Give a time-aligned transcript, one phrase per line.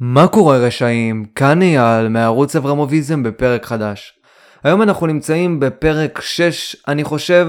[0.00, 1.24] מה קורה רשעים?
[1.34, 4.12] כאן אייל מערוץ אברמוביזם בפרק חדש.
[4.64, 7.48] היום אנחנו נמצאים בפרק 6, אני חושב,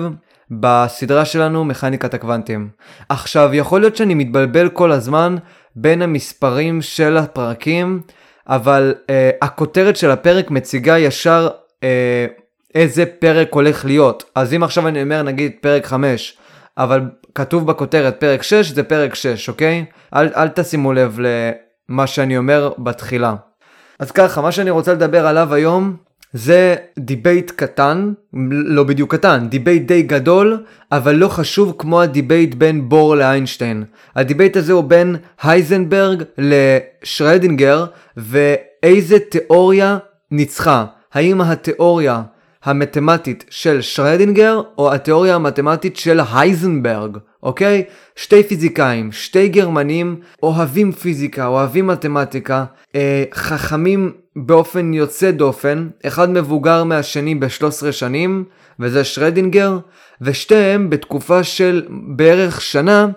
[0.52, 2.70] בסדרה שלנו מכניקת הקוונטים.
[3.10, 5.36] עכשיו, יכול להיות שאני מתבלבל כל הזמן
[5.76, 8.02] בין המספרים של הפרקים,
[8.48, 11.50] אבל אה, הכותרת של הפרק מציגה ישר
[11.84, 12.26] אה,
[12.76, 14.24] איזה פרק הולך להיות.
[14.36, 16.38] אז אם עכשיו אני אומר נגיד פרק 5,
[16.78, 17.02] אבל
[17.36, 19.86] כתוב בכותרת פרק 6, זה פרק 6, אוקיי?
[20.16, 21.20] אל, אל תשימו לב
[21.90, 23.36] למה שאני אומר בתחילה.
[24.00, 25.96] אז ככה, מה שאני רוצה לדבר עליו היום
[26.34, 28.14] זה debate קטן,
[28.52, 33.84] לא בדיוק קטן, debate די גדול, אבל לא חשוב כמו ה debate בין בור לאיינשטיין.
[34.16, 37.86] ה debate הזה הוא בין הייזנברג לשרדינגר,
[38.18, 39.98] ואיזה תיאוריה
[40.32, 40.86] ניצחה.
[41.14, 42.22] האם התיאוריה
[42.64, 47.84] המתמטית של שרדינגר או התיאוריה המתמטית של הייזנברג, אוקיי?
[48.16, 52.66] שתי פיזיקאים, שתי גרמנים, אוהבים פיזיקה, אוהבים מתמטיקה,
[52.96, 58.44] אה, חכמים באופן יוצא דופן, אחד מבוגר מהשני ב-13 שנים,
[58.80, 59.80] וזה שרדינגר,
[60.22, 63.08] ושתיהם בתקופה של בערך שנה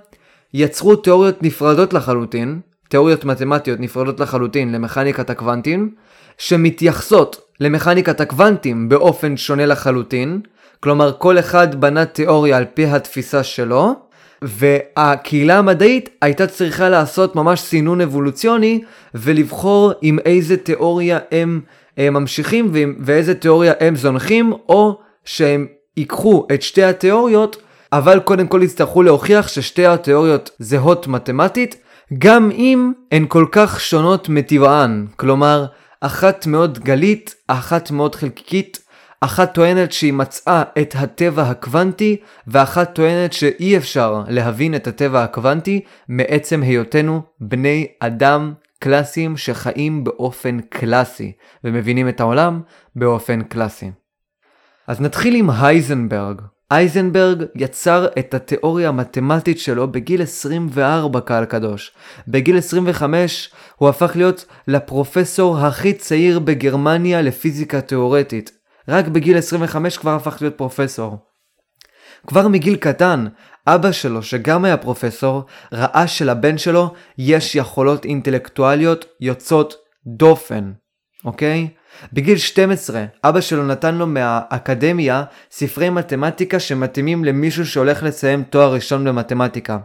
[0.54, 5.90] יצרו תיאוריות נפרדות לחלוטין, תיאוריות מתמטיות נפרדות לחלוטין למכניקת הקוונטים,
[6.38, 10.40] שמתייחסות למכניקת הקוונטים באופן שונה לחלוטין,
[10.80, 13.94] כלומר כל אחד בנה תיאוריה על פי התפיסה שלו,
[14.42, 18.82] והקהילה המדעית הייתה צריכה לעשות ממש סינון אבולוציוני
[19.14, 21.60] ולבחור עם איזה תיאוריה הם,
[21.96, 27.56] הם ממשיכים ואיזה תיאוריה הם זונחים, או שהם ייקחו את שתי התיאוריות,
[27.92, 31.76] אבל קודם כל יצטרכו להוכיח ששתי התיאוריות זהות מתמטית,
[32.18, 35.06] גם אם הן כל כך שונות מטבען.
[35.16, 35.66] כלומר,
[36.00, 38.78] אחת מאוד גלית, אחת מאוד חלקיקית,
[39.24, 45.80] אחת טוענת שהיא מצאה את הטבע הקוונטי, ואחת טוענת שאי אפשר להבין את הטבע הקוונטי
[46.08, 51.32] מעצם היותנו בני אדם קלאסיים שחיים באופן קלאסי,
[51.64, 52.60] ומבינים את העולם
[52.96, 53.90] באופן קלאסי.
[54.86, 56.40] אז נתחיל עם הייזנברג.
[56.70, 61.92] אייזנברג יצר את התיאוריה המתמטית שלו בגיל 24 קהל קדוש.
[62.28, 68.61] בגיל 25 הוא הפך להיות לפרופסור הכי צעיר בגרמניה לפיזיקה תאורטית.
[68.88, 71.18] רק בגיל 25 כבר הפך להיות פרופסור.
[72.26, 73.26] כבר מגיל קטן,
[73.66, 79.74] אבא שלו, שגם היה פרופסור, ראה שלבן שלו יש יכולות אינטלקטואליות יוצאות
[80.06, 80.72] דופן,
[81.24, 81.68] אוקיי?
[82.12, 89.04] בגיל 12, אבא שלו נתן לו מהאקדמיה ספרי מתמטיקה שמתאימים למישהו שהולך לסיים תואר ראשון
[89.04, 89.78] במתמטיקה.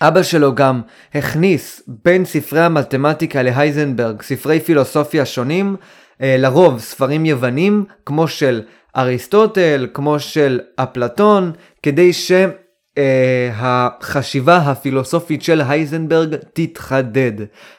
[0.00, 0.82] אבא שלו גם
[1.14, 5.76] הכניס בין ספרי המתמטיקה להייזנברג ספרי פילוסופיה שונים,
[6.20, 8.62] לרוב ספרים יוונים כמו של
[8.96, 12.32] אריסטוטל, כמו של אפלטון, כדי ש...
[12.96, 12.98] uh,
[13.54, 17.32] החשיבה הפילוסופית של הייזנברג תתחדד.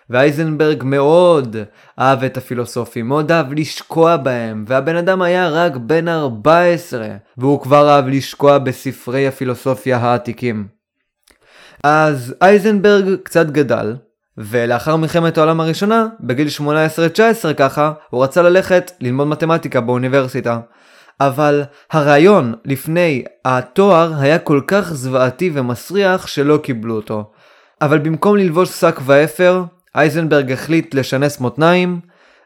[0.09, 1.57] והייזנברג מאוד
[1.99, 7.89] אהב את הפילוסופים, מאוד אהב לשקוע בהם, והבן אדם היה רק בן 14, והוא כבר
[7.89, 10.67] אהב לשקוע בספרי הפילוסופיה העתיקים.
[11.83, 13.95] אז אייזנברג קצת גדל,
[14.37, 16.47] ולאחר מלחמת העולם הראשונה, בגיל
[17.49, 20.59] 18-19 ככה, הוא רצה ללכת ללמוד מתמטיקה באוניברסיטה.
[21.19, 27.31] אבל הרעיון לפני התואר היה כל כך זוועתי ומסריח שלא קיבלו אותו.
[27.81, 29.63] אבל במקום ללבוש שק ואפר,
[29.95, 31.99] אייזנברג החליט לשנס מותניים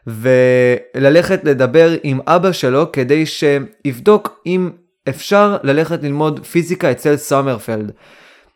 [0.06, 4.70] וללכת לדבר עם אבא שלו כדי שיבדוק אם
[5.08, 7.92] אפשר ללכת ללמוד פיזיקה אצל סאמרפלד.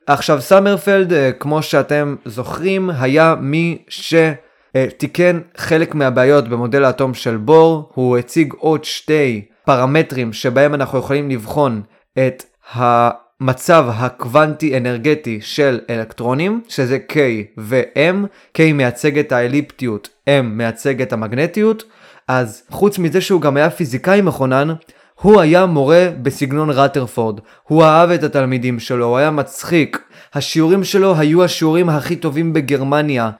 [0.07, 7.91] עכשיו סאמרפלד, אה, כמו שאתם זוכרים, היה מי שתיקן חלק מהבעיות במודל האטום של בור,
[7.95, 11.83] הוא הציג עוד שתי פרמטרים שבהם אנחנו יכולים לבחון
[12.19, 17.17] את המצב הקוונטי אנרגטי של אלקטרונים, שזה K
[17.59, 18.27] ו-M,
[18.59, 21.85] K מייצג את האליפטיות, M מייצג את המגנטיות,
[22.29, 24.75] אז חוץ מזה שהוא גם היה פיזיקאי מכונן,
[25.21, 30.03] הוא היה מורה בסגנון רטרפורד, הוא אהב את התלמידים שלו, הוא היה מצחיק,
[30.35, 33.31] השיעורים שלו היו השיעורים הכי טובים בגרמניה,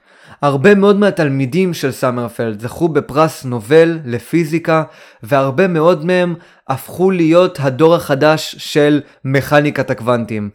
[0.41, 4.83] הרבה מאוד מהתלמידים של סאמרפלד זכו בפרס נובל לפיזיקה,
[5.23, 6.35] והרבה מאוד מהם
[6.67, 10.49] הפכו להיות הדור החדש של מכניקת הקוונטים.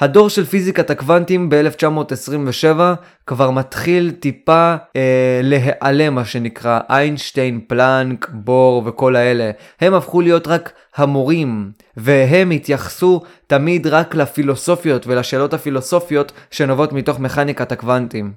[0.00, 2.80] הדור של פיזיקת הקוונטים ב-1927
[3.26, 9.50] כבר מתחיל טיפה אה, להיעלם מה שנקרא איינשטיין, פלנק, בור וכל האלה.
[9.80, 17.72] הם הפכו להיות רק המורים, והם התייחסו תמיד רק לפילוסופיות ולשאלות הפילוסופיות שנובעות מתוך מכניקת
[17.72, 18.32] הקוונטים.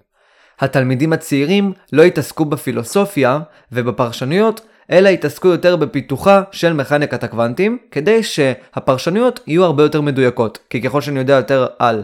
[0.60, 3.40] התלמידים הצעירים לא התעסקו בפילוסופיה
[3.72, 4.62] ובפרשנויות,
[4.92, 10.60] אלא התעסקו יותר בפיתוחה של מכניקת הקוונטים, כדי שהפרשנויות יהיו הרבה יותר מדויקות.
[10.70, 12.04] כי ככל שאני יודע יותר על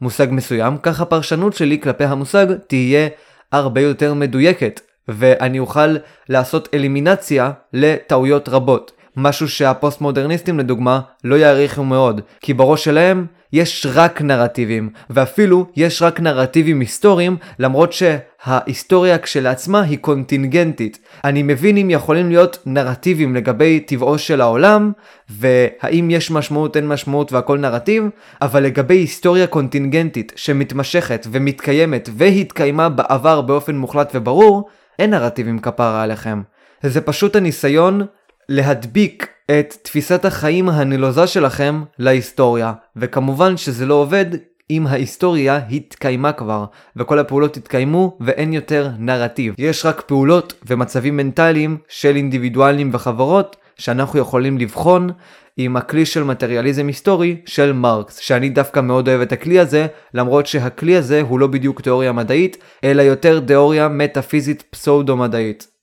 [0.00, 3.08] מושג מסוים, כך הפרשנות שלי כלפי המושג תהיה
[3.52, 5.96] הרבה יותר מדויקת, ואני אוכל
[6.28, 8.92] לעשות אלימינציה לטעויות רבות.
[9.16, 16.02] משהו שהפוסט מודרניסטים לדוגמה לא יעריכו מאוד, כי בראש שלהם יש רק נרטיבים, ואפילו יש
[16.02, 20.98] רק נרטיבים היסטוריים, למרות שההיסטוריה כשלעצמה היא קונטינגנטית.
[21.24, 24.92] אני מבין אם יכולים להיות נרטיבים לגבי טבעו של העולם,
[25.28, 28.04] והאם יש משמעות אין משמעות והכל נרטיב,
[28.42, 34.68] אבל לגבי היסטוריה קונטינגנטית שמתמשכת ומתקיימת והתקיימה בעבר באופן מוחלט וברור,
[34.98, 36.42] אין נרטיבים כפרה עליכם.
[36.82, 38.06] זה פשוט הניסיון
[38.48, 44.26] להדביק את תפיסת החיים הנלוזה שלכם להיסטוריה, וכמובן שזה לא עובד
[44.70, 46.64] אם ההיסטוריה התקיימה כבר,
[46.96, 49.54] וכל הפעולות התקיימו ואין יותר נרטיב.
[49.58, 55.10] יש רק פעולות ומצבים מנטליים של אינדיבידואלים וחברות שאנחנו יכולים לבחון
[55.56, 60.46] עם הכלי של מטריאליזם היסטורי של מרקס, שאני דווקא מאוד אוהב את הכלי הזה, למרות
[60.46, 65.77] שהכלי הזה הוא לא בדיוק תיאוריה מדעית, אלא יותר תיאוריה מטאפיזית פסאודו-מדעית.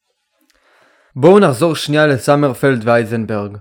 [1.17, 3.57] בואו נחזור שנייה לסמרפלד והייזנברג.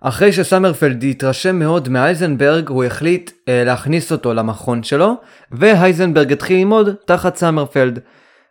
[0.00, 5.14] אחרי שסמרפלד התרשם מאוד מהייזנברג, הוא החליט אה, להכניס אותו למכון שלו,
[5.52, 7.98] והייזנברג התחיל ללמוד תחת סמרפלד.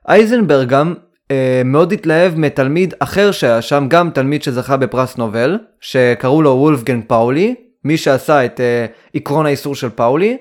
[0.08, 0.94] הייזנברג גם
[1.32, 7.02] אה, מאוד התלהב מתלמיד אחר שהיה שם, גם תלמיד שזכה בפרס נובל, שקראו לו וולפגנג
[7.02, 10.38] פאולי, מי שעשה את אה, עקרון האיסור של פאולי,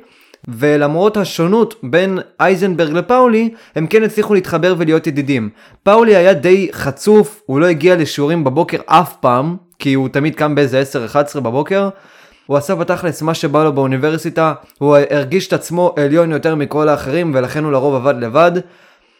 [0.48, 5.50] ולמרות השונות בין אייזנברג לפאולי, הם כן הצליחו להתחבר ולהיות ידידים.
[5.82, 10.54] פאולי היה די חצוף, הוא לא הגיע לשיעורים בבוקר אף פעם, כי הוא תמיד קם
[10.54, 10.82] באיזה
[11.36, 11.88] 10-11 בבוקר.
[12.46, 17.32] הוא עשה בתכלס מה שבא לו באוניברסיטה, הוא הרגיש את עצמו עליון יותר מכל האחרים
[17.34, 18.52] ולכן הוא לרוב עבד לבד.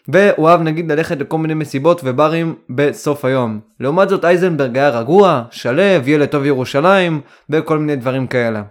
[0.08, 3.60] והוא אהב נגיד ללכת לכל מיני מסיבות וברים בסוף היום.
[3.80, 7.20] לעומת זאת אייזנברג היה רגוע, שלו, ילד טוב ירושלים
[7.50, 8.62] וכל מיני דברים כאלה.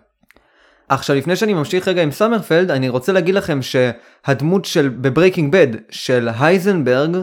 [0.90, 5.52] עכשיו לפני שאני ממשיך רגע עם סמרפלד אני רוצה להגיד לכם שהדמות של ב Breaking
[5.52, 7.18] Bad של הייזנברג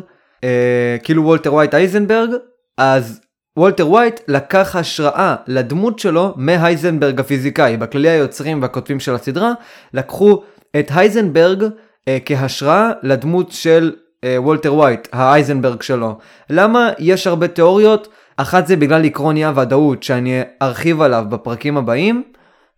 [0.44, 2.30] אה, כאילו וולטר ווייט הייזנברג
[2.78, 3.20] אז
[3.56, 7.76] וולטר ווייט לקח השראה לדמות שלו מהייזנברג הפיזיקאי.
[7.76, 9.52] בכללי היוצרים והכותבים של הסדרה
[9.94, 10.42] לקחו
[10.78, 11.64] את הייזנברג
[12.08, 13.92] אה, כהשראה לדמות של
[14.24, 16.18] אה, וולטר ווייט הייזנברג שלו.
[16.50, 18.08] למה יש הרבה תיאוריות?
[18.36, 22.22] אחת זה בגלל עקרון אי הוודאות שאני ארחיב עליו בפרקים הבאים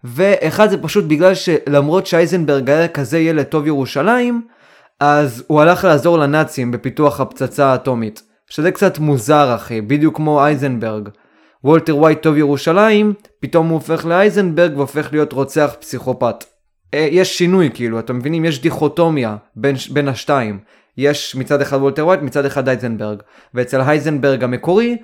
[0.05, 4.43] ואחד זה פשוט בגלל שלמרות שאייזנברג היה כזה ילד טוב ירושלים,
[5.01, 8.23] אז הוא הלך לעזור לנאצים בפיתוח הפצצה האטומית.
[8.51, 11.09] שזה קצת מוזר אחי, בדיוק כמו אייזנברג.
[11.65, 16.45] וולטר ווייט טוב ירושלים, פתאום הוא הופך לאייזנברג והופך להיות רוצח פסיכופת.
[16.95, 18.45] אה, יש שינוי כאילו, אתם מבינים?
[18.45, 20.59] יש דיכוטומיה בין, בין השתיים.
[20.99, 23.23] יש מצד אחד וולטר וייט, מצד אחד הייזנברג.
[23.55, 24.97] ואצל הייזנברג המקורי,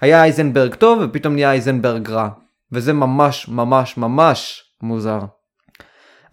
[0.00, 2.28] היה הייזנברג טוב ופתאום נהיה הייזנברג רע.
[2.72, 5.18] וזה ממש ממש ממש מוזר.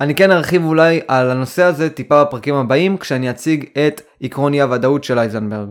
[0.01, 4.61] אני כן ארחיב אולי על הנושא הזה טיפה בפרקים הבאים כשאני אציג את עקרון אי
[4.61, 5.69] הוודאות של הייזנברג.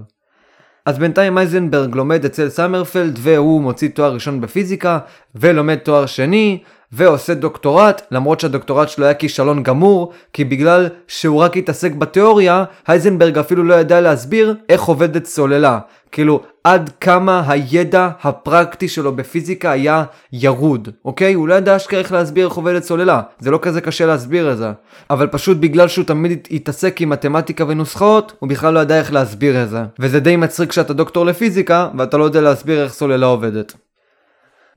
[0.87, 4.99] אז בינתיים הייזנברג לומד אצל זומרפלד והוא מוציא תואר ראשון בפיזיקה
[5.35, 6.63] ולומד תואר שני
[6.97, 13.39] ועושה דוקטורט, למרות שהדוקטורט שלו היה כישלון גמור, כי בגלל שהוא רק התעסק בתיאוריה, הייזנברג
[13.39, 15.79] אפילו לא ידע להסביר איך עובדת סוללה.
[16.13, 21.35] כאילו, עד כמה הידע הפרקטי שלו בפיזיקה היה ירוד, אוקיי?
[21.35, 23.23] הוא לא ידע אשכרה איך להסביר איך עובדת סוללה.
[23.39, 24.71] זה לא כזה קשה להסביר את זה.
[25.11, 29.63] אבל פשוט בגלל שהוא תמיד התעסק עם מתמטיקה ונוסחאות, הוא בכלל לא ידע איך להסביר
[29.63, 29.83] את זה.
[29.99, 33.75] וזה די מצחיק שאתה דוקטור לפיזיקה, ואתה לא יודע להסביר איך סוללה עובדת.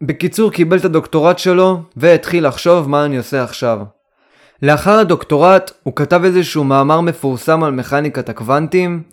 [0.02, 3.80] בקיצור קיבל את הדוקטורט שלו והתחיל לחשוב מה אני עושה עכשיו.
[4.62, 9.04] לאחר הדוקטורט הוא כתב איזשהו מאמר מפורסם על מכניקת הקוונטים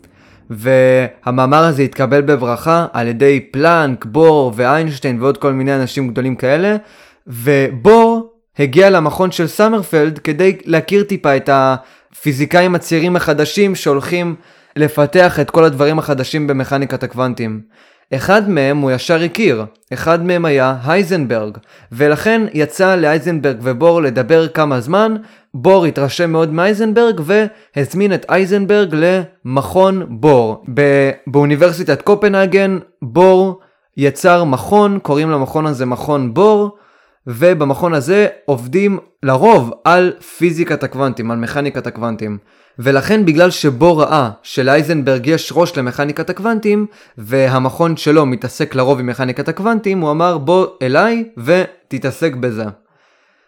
[0.49, 6.75] והמאמר הזה התקבל בברכה על ידי פלנק, בור ואיינשטיין ועוד כל מיני אנשים גדולים כאלה
[7.27, 14.35] ובור הגיע למכון של סמרפלד כדי להכיר טיפה את הפיזיקאים הצעירים החדשים שהולכים
[14.75, 17.61] לפתח את כל הדברים החדשים במכניקת הקוונטים.
[18.13, 21.57] אחד מהם הוא ישר הכיר, אחד מהם היה הייזנברג,
[21.91, 25.15] ולכן יצא לאייזנברג ובור לדבר כמה זמן,
[25.53, 27.21] בור התרשם מאוד מאייזנברג
[27.75, 30.65] והזמין את אייזנברג למכון בור.
[31.27, 33.59] באוניברסיטת קופנהגן בור
[33.97, 36.77] יצר מכון, קוראים למכון הזה מכון בור,
[37.27, 42.37] ובמכון הזה עובדים לרוב על פיזיקת הקוונטים, על מכניקת הקוונטים.
[42.79, 46.85] ולכן בגלל שבו ראה שלאייזנברג יש ראש למכניקת הקוונטים,
[47.17, 52.65] והמכון שלו מתעסק לרוב עם מכניקת הקוונטים, הוא אמר בוא אליי ותתעסק בזה.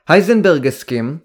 [0.07, 1.17] הייזנברג הסכים,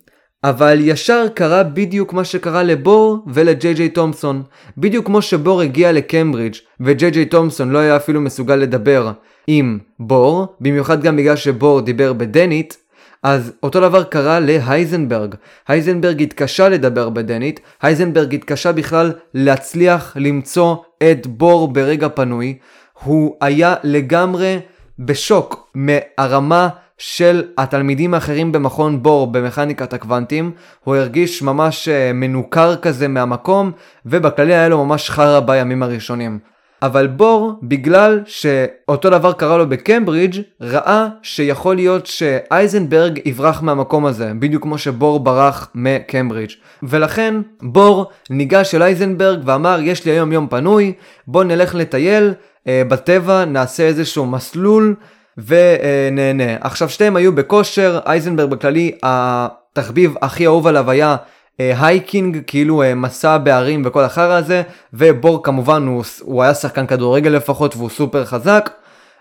[0.45, 4.43] אבל ישר קרה בדיוק מה שקרה לבור ולג'יי ג'יי תומפסון.
[4.79, 9.13] בדיוק כמו שבור הגיע לקמברידג' וג'יי ג'יי תומפסון לא היה אפילו מסוגל לדבר
[9.47, 12.77] עם בור, במיוחד גם בגלל שבור דיבר בדנית,
[13.23, 15.35] אז אותו דבר קרה להייזנברג.
[15.69, 22.59] הייזנברג התקשה לדבר בדנית, הייזנברג התקשה בכלל להצליח למצוא את בור ברגע פנוי.
[23.03, 24.59] הוא היה לגמרי
[24.99, 30.51] בשוק מהרמה של התלמידים האחרים במכון בור במכניקת הקוונטים,
[30.85, 33.73] הוא הרגיש ממש אה, מנוכר כזה מהמקום,
[34.07, 36.39] ובכללי היה לו ממש חרא בימים הראשונים.
[36.83, 44.33] אבל בור, בגלל שאותו דבר קרה לו בקמברידג', ראה שיכול להיות שאייזנברג יברח מהמקום הזה,
[44.39, 46.53] בדיוק כמו שבור ברח מקמברידג'.
[46.83, 50.93] ולכן בור ניגש אל אייזנברג ואמר, יש לי היום יום פנוי,
[51.27, 52.33] בוא נלך לטייל
[52.67, 54.95] אה, בטבע, נעשה איזשהו מסלול.
[55.39, 56.57] ונהנה.
[56.61, 61.17] עכשיו שתיהם היו בכושר, הייזנברג בכללי, התחביב הכי אהוב עליו היה
[61.59, 64.63] hiking, כאילו אה, מסע בהרים וכל החרא הזה,
[64.95, 68.71] ובור כמובן הוא, הוא היה שחקן כדורגל לפחות והוא סופר חזק.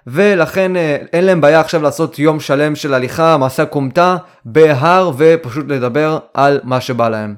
[0.08, 5.66] ולכן אה, אין להם בעיה עכשיו לעשות יום שלם של הליכה, מסע כומתה, בהר ופשוט
[5.68, 7.36] לדבר על מה שבא להם.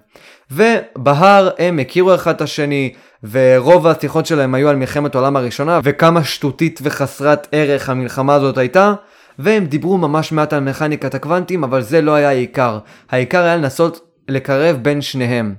[0.52, 2.94] ובהר הם הכירו אחד את השני,
[3.32, 8.94] ורוב השיחות שלהם היו על מלחמת העולם הראשונה, וכמה שטותית וחסרת ערך המלחמה הזאת הייתה,
[9.40, 12.80] והם דיברו ממש מעט על מכניקת הקוונטים, אבל זה לא היה העיקר.
[13.12, 15.56] העיקר היה לנסות לקרב בין שניהם.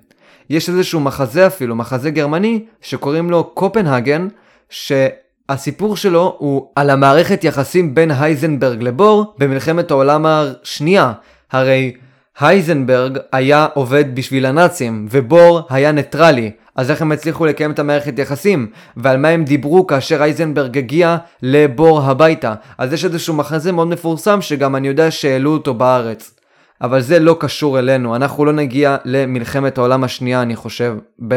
[0.51, 4.29] יש איזשהו מחזה אפילו, מחזה גרמני, שקוראים לו קופנהגן,
[4.71, 11.13] שהסיפור שלו הוא על המערכת יחסים בין הייזנברג לבור במלחמת העולם השנייה.
[11.53, 11.93] הרי
[12.41, 16.51] הייזנברג היה עובד בשביל הנאצים, ובור היה ניטרלי.
[16.77, 18.71] אז איך הם הצליחו לקיים את המערכת יחסים?
[18.97, 22.55] ועל מה הם דיברו כאשר אייזנברג הגיע לבור הביתה?
[22.79, 26.34] אז יש איזשהו מחזה מאוד מפורסם שגם אני יודע שהעלו אותו בארץ.
[26.83, 30.97] אבל זה לא קשור אלינו, אנחנו לא נגיע למלחמת העולם השנייה אני חושב,
[31.29, 31.35] ב...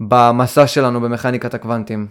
[0.00, 2.06] במסע שלנו במכניקת הקוונטים.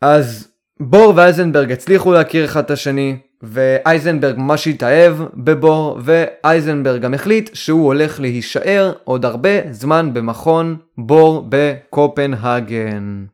[0.00, 0.48] אז
[0.80, 7.86] בור ואייזנברג הצליחו להכיר אחד את השני, ואייזנברג ממש התאהב בבור, ואייזנברג גם החליט שהוא
[7.86, 13.24] הולך להישאר עוד הרבה זמן במכון בור בקופנהגן.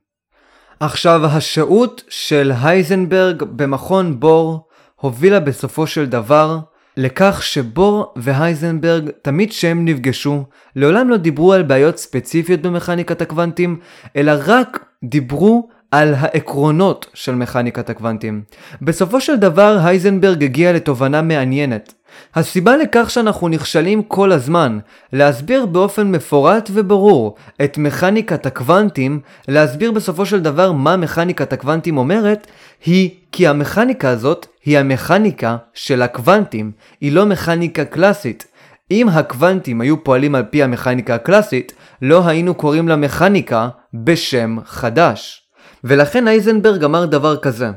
[0.80, 6.58] עכשיו, השהות של הייזנברג במכון בור הובילה בסופו של דבר
[6.96, 10.44] לכך שבור והייזנברג תמיד כשהם נפגשו,
[10.76, 13.78] לעולם לא דיברו על בעיות ספציפיות במכניקת הקוונטים,
[14.16, 18.42] אלא רק דיברו על העקרונות של מכניקת הקוונטים.
[18.82, 21.94] בסופו של דבר הייזנברג הגיע לתובנה מעניינת.
[22.34, 24.78] הסיבה לכך שאנחנו נכשלים כל הזמן
[25.12, 32.46] להסביר באופן מפורט וברור את מכניקת הקוונטים, להסביר בסופו של דבר מה מכניקת הקוונטים אומרת,
[32.84, 38.46] היא כי המכניקה הזאת היא המכניקה של הקוונטים, היא לא מכניקה קלאסית.
[38.90, 45.42] אם הקוונטים היו פועלים על פי המכניקה הקלאסית, לא היינו קוראים לה מכניקה בשם חדש.
[45.84, 47.70] ולכן אייזנברג אמר דבר כזה,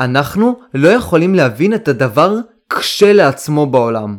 [0.00, 2.36] אנחנו לא יכולים להבין את הדבר
[2.78, 4.18] כשלעצמו בעולם.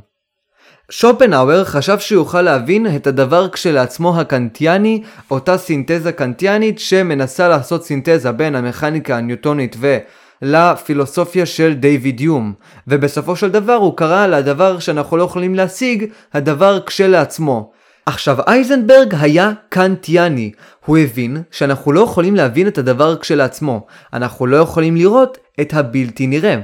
[0.89, 8.55] שופנהאואר חשב שיוכל להבין את הדבר כשלעצמו הקנטיאני, אותה סינתזה קנטיאנית שמנסה לעשות סינתזה בין
[8.55, 9.75] המכניקה הניוטונית
[10.41, 12.53] ולפילוסופיה של דיוויד יום,
[12.87, 17.71] ובסופו של דבר הוא קרא לדבר שאנחנו לא יכולים להשיג, הדבר כשלעצמו.
[18.05, 20.51] עכשיו אייזנברג היה קנטיאני,
[20.85, 26.27] הוא הבין שאנחנו לא יכולים להבין את הדבר כשלעצמו, אנחנו לא יכולים לראות את הבלתי
[26.27, 26.55] נראה.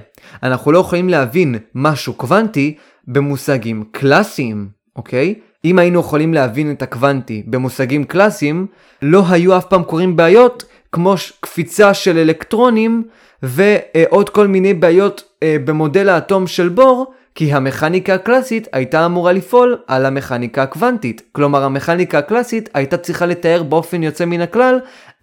[0.44, 2.76] אנחנו לא יכולים להבין משהו קוונטי
[3.08, 5.36] במושגים קלאסיים, אוקיי?
[5.66, 8.68] אם היינו יכולים להבין את הקוונטי במושגים קלאסיים,
[9.02, 13.04] לא היו אף פעם קורים בעיות כמו קפיצה של אלקטרונים
[13.44, 19.78] ועוד כל מיני בעיות אה, במודל האטום של בור כי המכניקה הקלאסית הייתה אמורה לפעול
[19.88, 21.22] על המכניקה הקוונטית.
[21.32, 24.80] כלומר, המכניקה הקלאסית הייתה צריכה לתאר באופן יוצא מן הכלל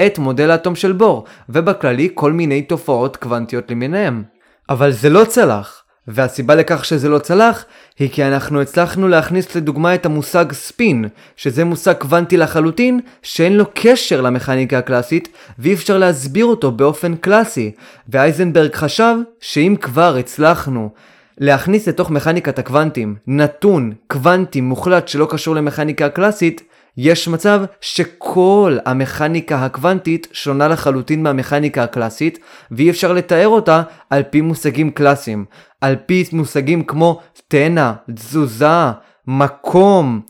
[0.06, 4.22] את מודל האטום של בור, ובכללי כל מיני תופעות קוונטיות למיניהם.
[4.68, 5.82] אבל זה לא צלח.
[6.08, 7.64] והסיבה לכך שזה לא צלח,
[7.98, 13.64] היא כי אנחנו הצלחנו להכניס לדוגמה את המושג ספין, שזה מושג קוונטי לחלוטין, שאין לו
[13.74, 17.72] קשר למכניקה הקלאסית, ואי אפשר להסביר אותו באופן קלאסי.
[18.08, 20.90] ואייזנברג חשב שאם כבר הצלחנו
[21.38, 26.62] להכניס לתוך מכניקת הקוונטים נתון קוונטי מוחלט שלא קשור למכניקה הקלאסית,
[26.96, 32.38] יש מצב שכל המכניקה הקוונטית שונה לחלוטין מהמכניקה הקלאסית,
[32.70, 35.44] ואי אפשר לתאר אותה על פי מושגים קלאסיים.
[35.80, 38.90] על פי מושגים כמו תנע, תזוזה,
[39.26, 40.20] מקום,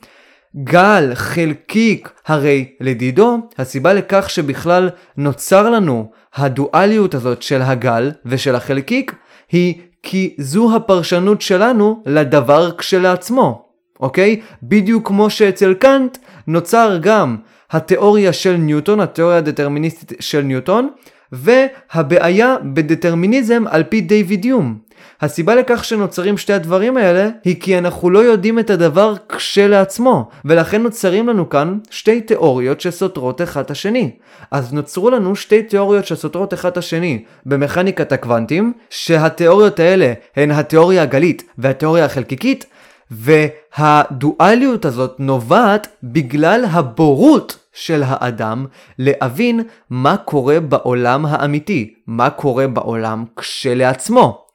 [0.64, 9.14] גל, חלקיק, הרי לדידו, הסיבה לכך שבכלל נוצר לנו הדואליות הזאת של הגל ושל החלקיק,
[9.50, 13.65] היא כי זו הפרשנות שלנו לדבר כשלעצמו,
[14.00, 14.40] אוקיי?
[14.62, 17.36] בדיוק כמו שאצל קאנט נוצר גם
[17.70, 20.88] התיאוריה של ניוטון, התיאוריה הדטרמיניסטית של ניוטון,
[21.32, 24.78] והבעיה בדטרמיניזם על פי דיוויד יום.
[25.20, 30.82] הסיבה לכך שנוצרים שתי הדברים האלה היא כי אנחנו לא יודעים את הדבר כשלעצמו ולכן
[30.82, 34.10] נוצרים לנו כאן שתי תיאוריות שסותרות אחד את השני.
[34.50, 41.02] אז נוצרו לנו שתי תיאוריות שסותרות אחד את השני במכניקת הקוונטים שהתיאוריות האלה הן התיאוריה
[41.02, 42.66] הגלית והתיאוריה החלקיקית
[43.10, 48.66] והדואליות הזאת נובעת בגלל הבורות של האדם
[48.98, 49.60] להבין
[49.90, 54.46] מה קורה בעולם האמיתי, מה קורה בעולם כשלעצמו.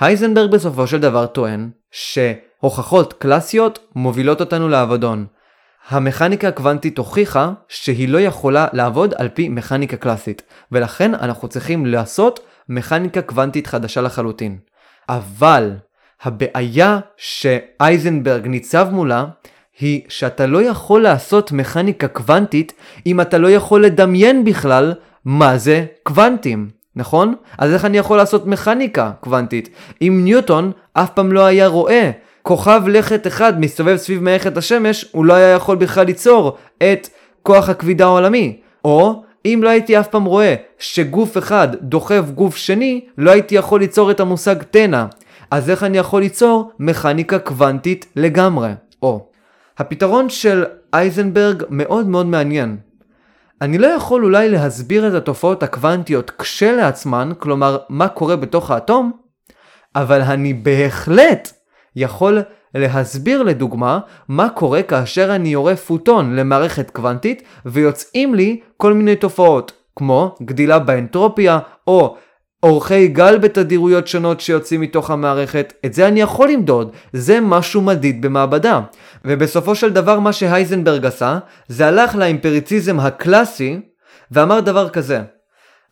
[0.00, 5.26] הייזנברג בסופו של דבר טוען שהוכחות קלאסיות מובילות אותנו לאבדון.
[5.88, 10.42] המכניקה הקוונטית הוכיחה שהיא לא יכולה לעבוד על פי מכניקה קלאסית,
[10.72, 14.58] ולכן אנחנו צריכים לעשות מכניקה קוונטית חדשה לחלוטין.
[15.08, 15.76] אבל
[16.22, 19.24] הבעיה שאייזנברג ניצב מולה
[19.80, 22.72] היא שאתה לא יכול לעשות מכניקה קוונטית
[23.06, 26.68] אם אתה לא יכול לדמיין בכלל מה זה קוונטים.
[26.96, 27.34] נכון?
[27.58, 29.68] אז איך אני יכול לעשות מכניקה קוונטית?
[30.02, 32.10] אם ניוטון אף פעם לא היה רואה
[32.42, 37.08] כוכב לכת אחד מסתובב סביב מערכת השמש, הוא לא היה יכול בכלל ליצור את
[37.42, 38.60] כוח הכבידה העולמי.
[38.84, 43.80] או אם לא הייתי אף פעם רואה שגוף אחד דוחף גוף שני, לא הייתי יכול
[43.80, 45.04] ליצור את המושג תנא.
[45.50, 48.70] אז איך אני יכול ליצור מכניקה קוונטית לגמרי?
[49.02, 49.30] או,
[49.78, 50.64] הפתרון של
[50.94, 52.76] אייזנברג מאוד מאוד מעניין.
[53.60, 59.12] אני לא יכול אולי להסביר את התופעות הקוונטיות כשלעצמן, כלומר מה קורה בתוך האטום,
[59.96, 61.52] אבל אני בהחלט
[61.96, 62.38] יכול
[62.74, 69.72] להסביר לדוגמה מה קורה כאשר אני יורה פוטון למערכת קוונטית ויוצאים לי כל מיני תופעות
[69.96, 72.16] כמו גדילה באנטרופיה או
[72.62, 78.22] אורכי גל בתדירויות שונות שיוצאים מתוך המערכת, את זה אני יכול למדוד, זה משהו מדיד
[78.22, 78.80] במעבדה.
[79.24, 81.38] ובסופו של דבר מה שהייזנברג עשה,
[81.68, 83.80] זה הלך לאימפריציזם הקלאסי
[84.30, 85.20] ואמר דבר כזה,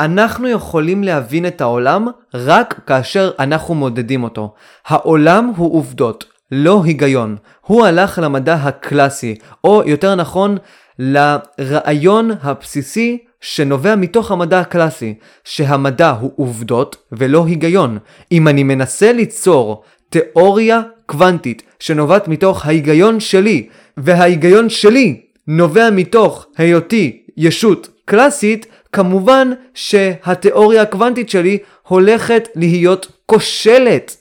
[0.00, 4.54] אנחנו יכולים להבין את העולם רק כאשר אנחנו מודדים אותו.
[4.86, 7.36] העולם הוא עובדות, לא היגיון.
[7.60, 9.34] הוא הלך למדע הקלאסי,
[9.64, 10.56] או יותר נכון,
[10.98, 15.14] לרעיון הבסיסי שנובע מתוך המדע הקלאסי,
[15.44, 17.98] שהמדע הוא עובדות ולא היגיון.
[18.32, 27.22] אם אני מנסה ליצור תיאוריה קוונטית שנובעת מתוך ההיגיון שלי, וההיגיון שלי נובע מתוך היותי
[27.36, 34.16] ישות קלאסית, כמובן שהתיאוריה הקוונטית שלי הולכת להיות כושלת.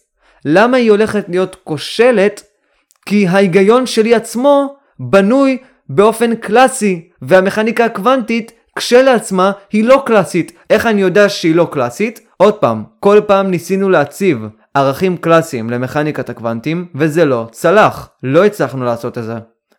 [0.45, 2.43] למה היא הולכת להיות כושלת?
[3.05, 5.57] כי ההיגיון שלי עצמו בנוי
[5.89, 10.51] באופן קלאסי, והמכניקה הקוונטית כשלעצמה היא לא קלאסית.
[10.69, 12.19] איך אני יודע שהיא לא קלאסית?
[12.37, 14.37] עוד פעם, כל פעם ניסינו להציב
[14.73, 18.09] ערכים קלאסיים למכניקת הקוונטים, וזה לא צלח.
[18.23, 19.35] לא הצלחנו לעשות את זה.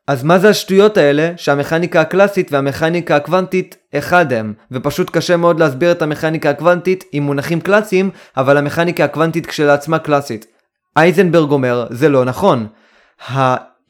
[0.07, 5.93] אז מה זה השטויות האלה שהמכניקה הקלאסית והמכניקה הקוונטית אחד הם, ופשוט קשה מאוד להסביר
[5.93, 10.47] את המכניקה הקוונטית עם מונחים קלאסיים, אבל המכניקה הקוונטית כשלעצמה קלאסית.
[10.97, 12.67] אייזנברג אומר, זה לא נכון.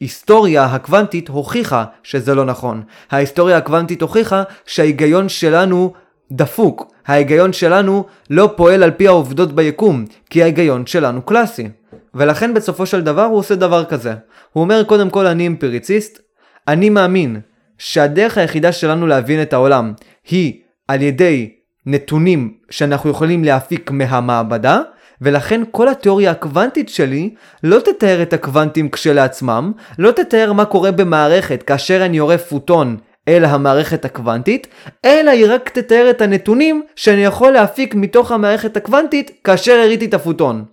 [0.01, 2.83] ההיסטוריה הקוונטית הוכיחה שזה לא נכון.
[3.11, 5.93] ההיסטוריה הקוונטית הוכיחה שההיגיון שלנו
[6.31, 6.91] דפוק.
[7.07, 11.69] ההיגיון שלנו לא פועל על פי העובדות ביקום, כי ההיגיון שלנו קלאסי.
[12.13, 14.13] ולכן בסופו של דבר הוא עושה דבר כזה.
[14.53, 16.19] הוא אומר קודם כל אני אמפיריציסט,
[16.67, 17.39] אני מאמין
[17.77, 19.93] שהדרך היחידה שלנו להבין את העולם
[20.29, 21.51] היא על ידי
[21.85, 24.81] נתונים שאנחנו יכולים להפיק מהמעבדה,
[25.21, 31.63] ולכן כל התיאוריה הקוונטית שלי לא תתאר את הקוונטים כשלעצמם, לא תתאר מה קורה במערכת
[31.63, 34.67] כאשר אני יורה פוטון אל המערכת הקוונטית,
[35.05, 40.13] אלא היא רק תתאר את הנתונים שאני יכול להפיק מתוך המערכת הקוונטית כאשר הראיתי את
[40.13, 40.65] הפוטון.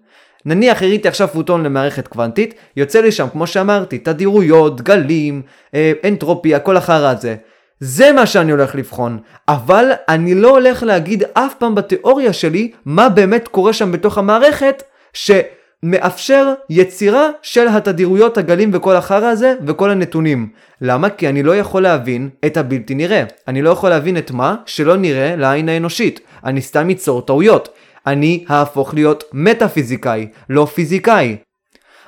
[0.45, 5.43] נניח הראיתי עכשיו פוטון למערכת קוונטית, יוצא לי שם, כמו שאמרתי, תדירויות, גלים,
[5.75, 7.37] אה, אנטרופיה, כל החרא הזה.
[7.81, 13.09] זה מה שאני הולך לבחון, אבל אני לא הולך להגיד אף פעם בתיאוריה שלי מה
[13.09, 20.49] באמת קורה שם בתוך המערכת שמאפשר יצירה של התדירויות, הגלים וכל החרא הזה וכל הנתונים.
[20.81, 21.11] למה?
[21.11, 23.25] כי אני לא יכול להבין את הבלתי נראה.
[23.49, 26.21] אני לא יכול להבין את מה שלא נראה לעין האנושית.
[26.45, 27.69] אני סתם אצור טעויות.
[28.07, 31.37] אני אהפוך להיות מטאפיזיקאי, לא פיזיקאי.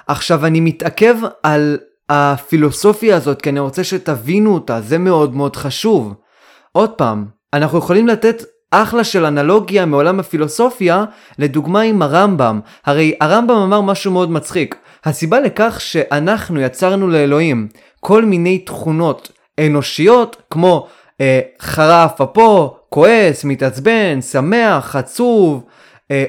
[0.06, 6.14] עכשיו אני מתעכב על הפילוסופיה הזאת כי אני רוצה שתבינו אותה, זה מאוד מאוד חשוב.
[6.72, 11.04] עוד פעם, אנחנו יכולים לתת אחלה של אנלוגיה מעולם הפילוסופיה,
[11.38, 12.60] לדוגמה עם הרמב"ם.
[12.86, 14.76] הרי הרמב"ם אמר משהו מאוד מצחיק.
[15.04, 17.68] הסיבה לכך שאנחנו יצרנו לאלוהים
[18.00, 20.86] כל מיני תכונות אנושיות, כמו
[21.20, 25.64] אה, חרף אפו, כועס, מתעצבן, שמח, עצוב,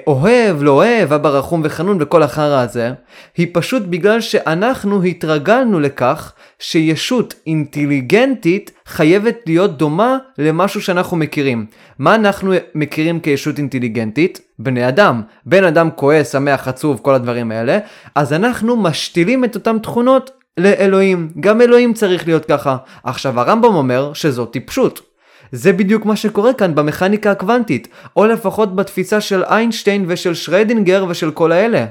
[0.08, 2.92] אוהב, לא אוהב, אבא רחום וחנון וכל החרא הזה,
[3.38, 11.66] היא פשוט בגלל שאנחנו התרגלנו לכך שישות אינטליגנטית חייבת להיות דומה למשהו שאנחנו מכירים.
[12.00, 14.42] מה אנחנו מכירים כישות אינטליגנטית?
[14.60, 15.22] בני אדם.
[15.46, 17.80] בן אדם כועס, שמח, עצוב, כל הדברים האלה,
[18.16, 21.30] אז אנחנו משתילים את אותן תכונות לאלוהים.
[21.40, 22.78] גם אלוהים צריך להיות ככה.
[23.04, 25.09] עכשיו הרמב"ם אומר שזו טיפשות.
[25.52, 31.32] זה בדיוק מה שקורה כאן במכניקה הקוונטית, או לפחות בתפיסה של איינשטיין ושל שרדינגר ושל
[31.32, 31.86] כל האלה.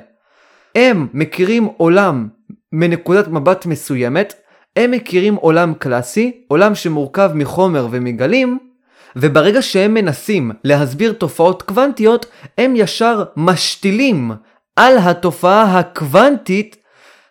[0.74, 2.28] הם מכירים עולם
[2.72, 4.34] מנקודת מבט מסוימת,
[4.76, 8.58] הם מכירים עולם קלאסי, עולם שמורכב מחומר ומגלים,
[9.16, 12.26] וברגע שהם מנסים להסביר תופעות קוונטיות,
[12.58, 14.32] הם ישר משתילים
[14.76, 16.76] על התופעה הקוונטית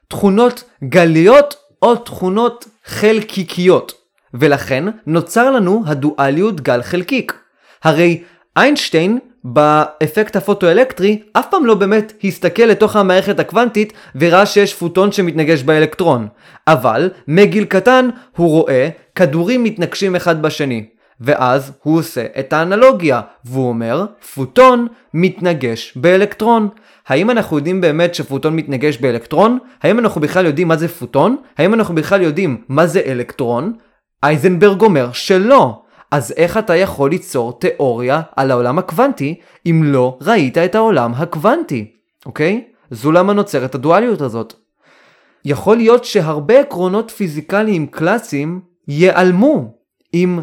[0.07, 3.96] תכונות גליות או תכונות חלקיקיות.
[4.33, 7.33] ולכן נוצר לנו הדואליות גל חלקיק.
[7.83, 8.23] הרי
[8.57, 15.63] איינשטיין באפקט הפוטואלקטרי אף פעם לא באמת הסתכל לתוך המערכת הקוונטית וראה שיש פוטון שמתנגש
[15.63, 16.27] באלקטרון.
[16.67, 20.85] אבל מגיל קטן הוא רואה כדורים מתנגשים אחד בשני.
[21.21, 26.69] ואז הוא עושה את האנלוגיה, והוא אומר, פוטון מתנגש באלקטרון.
[27.07, 29.57] האם אנחנו יודעים באמת שפוטון מתנגש באלקטרון?
[29.83, 31.37] האם אנחנו בכלל יודעים מה זה פוטון?
[31.57, 33.73] האם אנחנו בכלל יודעים מה זה אלקטרון?
[34.23, 35.82] אייזנברג אומר שלא.
[36.12, 41.91] אז איך אתה יכול ליצור תיאוריה על העולם הקוונטי אם לא ראית את העולם הקוונטי,
[42.25, 42.63] אוקיי?
[42.91, 44.53] זו למה נוצרת הדואליות הזאת.
[45.45, 49.73] יכול להיות שהרבה עקרונות פיזיקליים קלאסיים ייעלמו
[50.13, 50.39] עם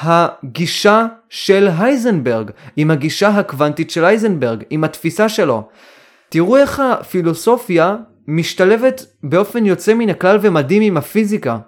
[0.00, 5.68] הגישה של הייזנברג, עם הגישה הקוונטית של הייזנברג, עם התפיסה שלו.
[6.28, 7.96] תראו איך הפילוסופיה
[8.28, 11.58] משתלבת באופן יוצא מן הכלל ומדהים עם הפיזיקה.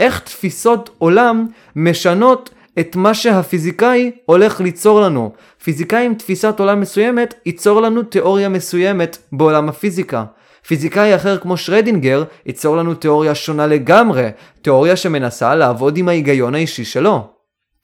[0.00, 5.32] איך תפיסות עולם משנות את מה שהפיזיקאי הולך ליצור לנו.
[5.64, 10.24] פיזיקאי עם תפיסת עולם מסוימת ייצור לנו תיאוריה מסוימת בעולם הפיזיקה.
[10.66, 14.28] פיזיקאי אחר כמו שרדינגר ייצור לנו תיאוריה שונה לגמרי,
[14.62, 17.30] תיאוריה שמנסה לעבוד עם ההיגיון האישי שלו.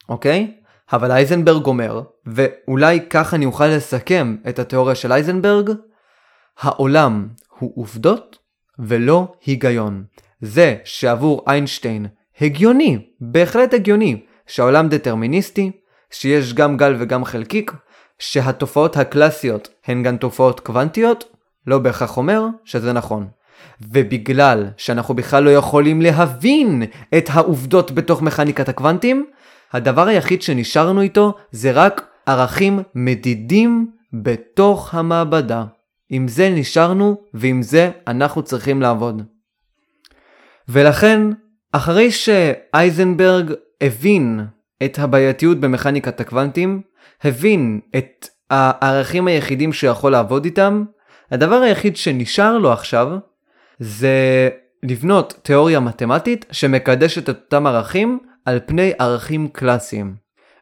[0.09, 0.53] אוקיי?
[0.93, 5.71] אבל אייזנברג אומר, ואולי כך אני אוכל לסכם את התיאוריה של אייזנברג,
[6.61, 8.39] העולם הוא עובדות
[8.79, 10.05] ולא היגיון.
[10.41, 12.07] זה שעבור איינשטיין
[12.41, 15.71] הגיוני, בהחלט הגיוני, שהעולם דטרמיניסטי,
[16.11, 17.73] שיש גם גל וגם חלקיק,
[18.19, 21.25] שהתופעות הקלאסיות הן גם תופעות קוונטיות,
[21.67, 23.29] לא בהכרח אומר שזה נכון.
[23.81, 26.83] ובגלל שאנחנו בכלל לא יכולים להבין
[27.19, 29.27] את העובדות בתוך מכניקת הקוונטים,
[29.73, 35.65] הדבר היחיד שנשארנו איתו זה רק ערכים מדידים בתוך המעבדה.
[36.11, 39.23] עם זה נשארנו ועם זה אנחנו צריכים לעבוד.
[40.69, 41.21] ולכן,
[41.73, 44.41] אחרי שאייזנברג הבין
[44.85, 46.83] את הבעייתיות במכניקת הקוונטים,
[47.25, 50.85] הבין את הערכים היחידים שיכול לעבוד איתם,
[51.31, 53.09] הדבר היחיד שנשאר לו עכשיו
[53.79, 54.49] זה
[54.83, 60.15] לבנות תיאוריה מתמטית שמקדשת את אותם ערכים על פני ערכים קלאסיים.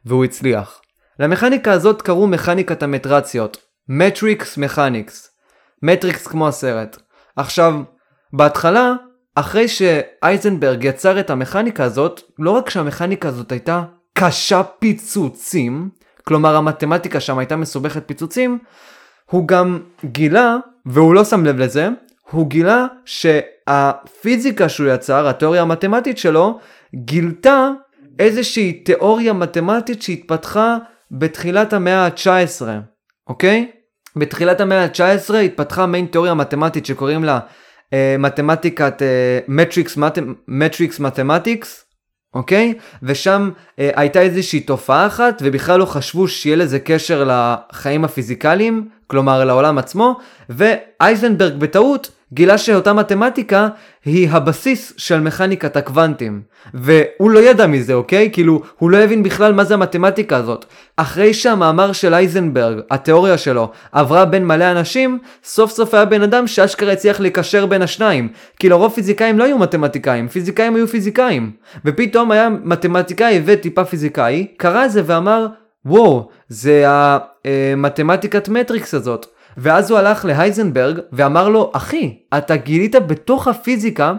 [0.07, 0.81] והוא הצליח.
[1.21, 3.59] למכניקה הזאת קראו מכניקת המטרציות,
[3.90, 5.29] Matrix Mechanics.
[5.83, 6.97] מטריקס כמו הסרט.
[7.37, 7.81] עכשיו,
[8.33, 8.92] בהתחלה
[9.38, 13.83] אחרי שאייזנברג יצר את המכניקה הזאת, לא רק שהמכניקה הזאת הייתה
[14.18, 15.88] קשה פיצוצים,
[16.25, 18.59] כלומר המתמטיקה שם הייתה מסובכת פיצוצים,
[19.31, 21.88] הוא גם גילה, והוא לא שם לב לזה,
[22.31, 26.59] הוא גילה שהפיזיקה שהוא יצר, התיאוריה המתמטית שלו,
[26.94, 27.70] גילתה
[28.18, 30.77] איזושהי תיאוריה מתמטית שהתפתחה
[31.11, 32.62] בתחילת המאה ה-19,
[33.29, 33.70] אוקיי?
[34.16, 37.38] בתחילת המאה ה-19 התפתחה מעין תיאוריה מתמטית שקוראים לה
[38.18, 39.03] מתמטיקת
[39.49, 39.99] matrix
[40.49, 41.87] matrix mathematics
[42.37, 42.75] אוקיי?
[43.03, 49.44] ושם אה, הייתה איזושהי תופעה אחת ובכלל לא חשבו שיהיה לזה קשר לחיים הפיזיקליים כלומר
[49.44, 50.18] לעולם עצמו
[50.49, 53.69] ואייזנברג בטעות גילה שאותה מתמטיקה
[54.05, 56.41] היא הבסיס של מכניקת הקוונטים.
[56.75, 58.31] והוא לא ידע מזה, אוקיי?
[58.33, 60.65] כאילו, הוא לא הבין בכלל מה זה המתמטיקה הזאת.
[60.97, 66.47] אחרי שהמאמר של אייזנברג, התיאוריה שלו, עברה בין מלא אנשים, סוף סוף היה בן אדם
[66.47, 68.29] שאשכרה הצליח לקשר בין השניים.
[68.59, 71.51] כי לרוב פיזיקאים לא היו מתמטיקאים, פיזיקאים היו פיזיקאים.
[71.85, 75.47] ופתאום היה מתמטיקאי וטיפה פיזיקאי, קרא זה ואמר,
[75.87, 79.27] וואו, זה המתמטיקת matrix הזאת.
[79.57, 84.12] ואז הוא הלך להייזנברג ואמר לו, אחי, אתה גילית בתוך הפיזיקה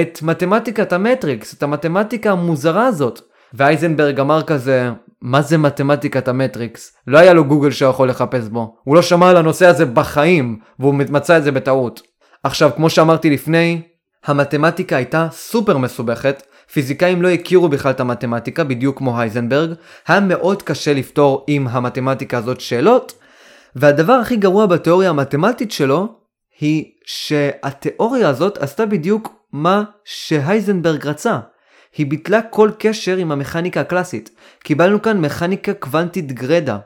[0.00, 3.20] את מתמטיקת ה matrix, את המתמטיקה המוזרה הזאת.
[3.54, 4.90] והייזנברג אמר כזה,
[5.22, 6.96] מה זה מתמטיקת ה matrix?
[7.06, 8.76] לא היה לו גוגל שיכול לחפש בו.
[8.84, 12.02] הוא לא שמע על הנושא הזה בחיים, והוא מצא את זה בטעות.
[12.42, 13.82] עכשיו, כמו שאמרתי לפני,
[14.26, 19.70] המתמטיקה הייתה סופר מסובכת, פיזיקאים לא הכירו בכלל את המתמטיקה, בדיוק כמו הייזנברג,
[20.08, 23.12] היה מאוד קשה לפתור עם המתמטיקה הזאת שאלות,
[23.76, 26.08] והדבר הכי גרוע בתיאוריה המתמטית שלו,
[26.60, 31.38] היא שהתיאוריה הזאת עשתה בדיוק מה שהייזנברג רצה.
[31.96, 34.30] היא ביטלה כל קשר עם המכניקה הקלאסית.
[34.62, 36.78] קיבלנו כאן מכניקה קוונטית גרדה.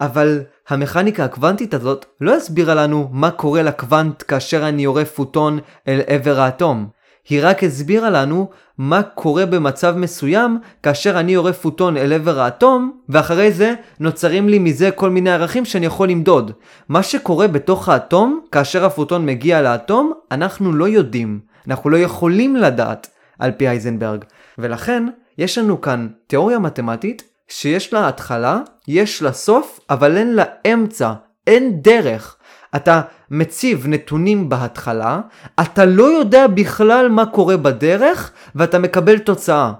[0.00, 6.00] אבל המכניקה הקוונטית הזאת לא הסבירה לנו מה קורה לקוונט כאשר אני יורה פוטון אל
[6.06, 6.88] עבר האטום.
[7.28, 12.92] היא רק הסבירה לנו מה קורה במצב מסוים כאשר אני יורה פוטון אל עבר האטום,
[13.08, 16.52] ואחרי זה נוצרים לי מזה כל מיני ערכים שאני יכול למדוד.
[16.88, 21.40] מה שקורה בתוך האטום, כאשר הפוטון מגיע לאטום, אנחנו לא יודעים.
[21.68, 23.08] אנחנו לא יכולים לדעת,
[23.38, 24.24] על פי אייזנברג.
[24.58, 25.06] ולכן,
[25.38, 31.12] יש לנו כאן תיאוריה מתמטית שיש לה התחלה, יש לה סוף, אבל אין לה אמצע,
[31.46, 32.36] אין דרך.
[32.76, 35.20] אתה מציב נתונים בהתחלה,
[35.60, 39.72] אתה לא יודע בכלל מה קורה בדרך, ואתה מקבל תוצאה.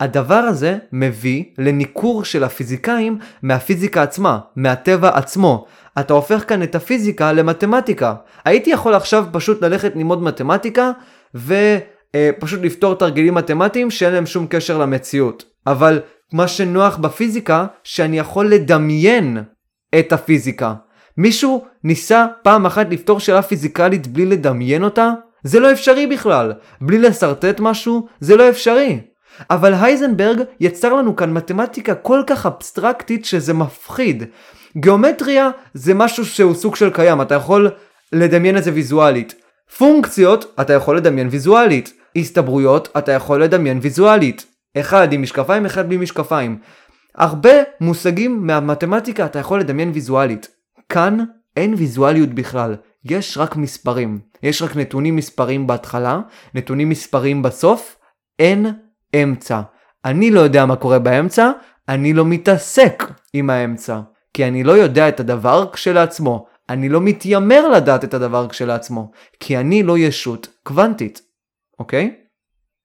[0.00, 5.66] הדבר הזה מביא לניכור של הפיזיקאים מהפיזיקה עצמה, מהטבע עצמו.
[6.00, 8.14] אתה הופך כאן את הפיזיקה למתמטיקה.
[8.44, 10.90] הייתי יכול עכשיו פשוט ללכת ללמוד מתמטיקה
[11.34, 15.44] ופשוט לפתור תרגילים מתמטיים שאין להם שום קשר למציאות.
[15.66, 16.00] אבל
[16.32, 19.42] מה שנוח בפיזיקה, שאני יכול לדמיין
[19.98, 20.74] את הפיזיקה.
[21.20, 25.12] מישהו ניסה פעם אחת לפתור שאלה פיזיקלית בלי לדמיין אותה?
[25.42, 26.52] זה לא אפשרי בכלל.
[26.80, 28.06] בלי לשרטט משהו?
[28.20, 29.00] זה לא אפשרי.
[29.50, 34.24] אבל הייזנברג יצר לנו כאן מתמטיקה כל כך אבסטרקטית שזה מפחיד.
[34.76, 37.70] גיאומטריה זה משהו שהוא סוג של קיים, אתה יכול
[38.12, 39.34] לדמיין את זה ויזואלית.
[39.78, 41.92] פונקציות אתה יכול לדמיין ויזואלית.
[42.16, 44.46] הסתברויות אתה יכול לדמיין ויזואלית.
[44.76, 46.58] אחד עם משקפיים, אחד בלי משקפיים.
[47.14, 50.59] הרבה מושגים מהמתמטיקה אתה יכול לדמיין ויזואלית.
[50.90, 51.18] כאן
[51.56, 54.20] אין ויזואליות בכלל, יש רק מספרים.
[54.42, 56.20] יש רק נתונים מספרים בהתחלה,
[56.54, 57.96] נתונים מספרים בסוף,
[58.38, 58.66] אין
[59.22, 59.60] אמצע.
[60.04, 61.50] אני לא יודע מה קורה באמצע,
[61.88, 64.00] אני לא מתעסק עם האמצע.
[64.34, 66.46] כי אני לא יודע את הדבר כשלעצמו.
[66.68, 69.10] אני לא מתיימר לדעת את הדבר כשלעצמו.
[69.40, 71.22] כי אני לא ישות קוונטית.
[71.78, 72.14] אוקיי?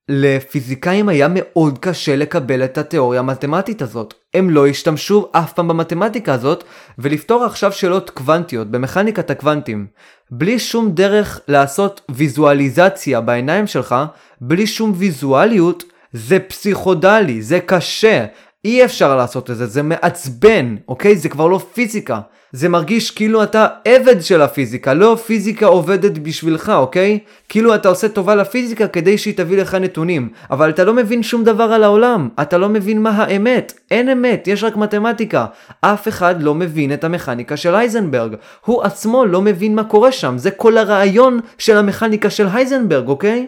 [0.10, 4.14] לפיזיקאים היה מאוד קשה לקבל את התיאוריה המתמטית הזאת.
[4.34, 6.64] הם לא השתמשו אף פעם במתמטיקה הזאת,
[7.00, 9.88] ולפתור עכשיו שאלות קוונטיות במכניקת הקוונטים.
[10.32, 13.96] בלי שום דרך לעשות ויזואליזציה בעיניים שלך,
[14.42, 18.26] בלי שום ויזואליות, זה פסיכודלי, זה קשה.
[18.66, 21.16] אי אפשר לעשות את זה, זה מעצבן, אוקיי?
[21.18, 22.20] זה כבר לא פיזיקה.
[22.56, 27.20] זה מרגיש כאילו אתה עבד של הפיזיקה, לא פיזיקה עובדת בשבילך, אוקיי?
[27.50, 31.44] כאילו אתה עושה טובה לפיזיקה כדי שהיא תביא לך נתונים, אבל אתה לא מבין שום
[31.44, 35.46] דבר על העולם, אתה לא מבין מה האמת, אין אמת, יש רק מתמטיקה.
[35.82, 40.38] אף אחד לא מבין את המכניקה של הייזנברג, הוא עצמו לא מבין מה קורה שם,
[40.38, 43.48] זה כל הרעיון של המכניקה של הייזנברג, אוקיי?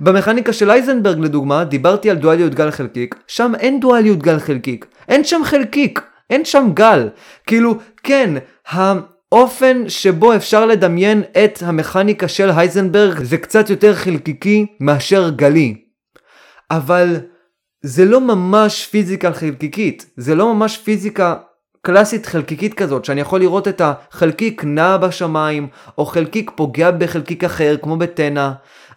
[0.00, 5.24] במכניקה של אייזנברג לדוגמה, דיברתי על דואליות גל חלקיק, שם אין דואליות גל חלקיק, אין
[5.24, 6.00] שם חלקיק,
[6.30, 7.08] אין שם גל.
[7.46, 8.34] כאילו, כן,
[8.68, 15.74] האופן שבו אפשר לדמיין את המכניקה של הייזנברג זה קצת יותר חלקיקי מאשר גלי.
[16.70, 17.16] אבל
[17.82, 21.36] זה לא ממש פיזיקה חלקיקית, זה לא ממש פיזיקה
[21.82, 27.76] קלאסית חלקיקית כזאת, שאני יכול לראות את החלקיק נע בשמיים, או חלקיק פוגע בחלקיק אחר,
[27.82, 28.50] כמו בתנא.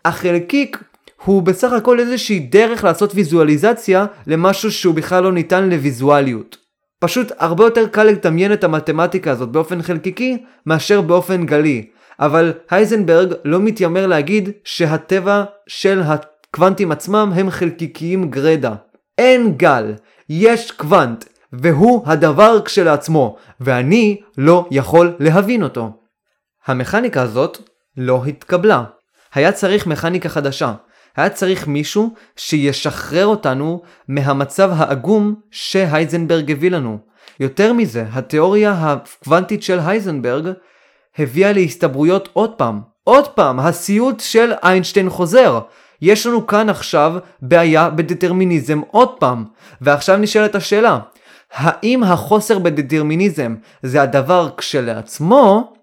[0.06, 0.78] החלקיק
[1.26, 6.63] הוא בסך הכל איזושהי דרך לעשות ויזואליזציה למשהו שהוא בכלל לא ניתן לויזואליות.
[7.04, 11.86] פשוט הרבה יותר קל לדמיין את המתמטיקה הזאת באופן חלקיקי מאשר באופן גלי.
[12.20, 18.74] אבל הייזנברג לא מתיימר להגיד שהטבע של הקוונטים עצמם הם חלקיקיים גרדה.
[19.18, 19.94] אין גל,
[20.30, 25.92] יש קוונט, והוא הדבר כשלעצמו, ואני לא יכול להבין אותו.
[26.66, 27.58] המכניקה הזאת
[27.98, 28.84] לא התקבלה.
[29.34, 30.74] היה צריך מכניקה חדשה.
[31.16, 36.98] היה צריך מישהו שישחרר אותנו מהמצב העגום שהייזנברג הביא לנו.
[37.40, 40.48] יותר מזה, התיאוריה הקוונטית של הייזנברג
[41.20, 42.82] הביאה להסתברויות עוד פעם.
[43.04, 45.60] עוד פעם, הסיוט של איינשטיין חוזר.
[46.02, 49.46] יש לנו כאן עכשיו בעיה בדטרמיניזם עוד פעם.
[49.82, 51.00] ועכשיו נשאלת השאלה,
[51.54, 55.74] האם החוסר בדטרמיניזם זה הדבר כשלעצמו,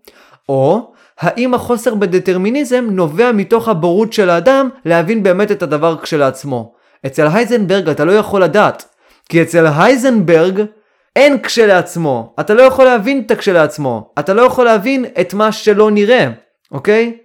[0.48, 0.89] או
[1.20, 6.72] האם החוסר בדטרמיניזם נובע מתוך הבורות של האדם להבין באמת את הדבר כשלעצמו.
[7.06, 8.84] אצל הייזנברג אתה לא יכול לדעת,
[9.28, 10.62] כי אצל הייזנברג
[11.16, 15.90] אין כשלעצמו, אתה לא יכול להבין את הכשלעצמו, אתה לא יכול להבין את מה שלא
[15.90, 16.28] נראה,
[16.72, 17.16] אוקיי?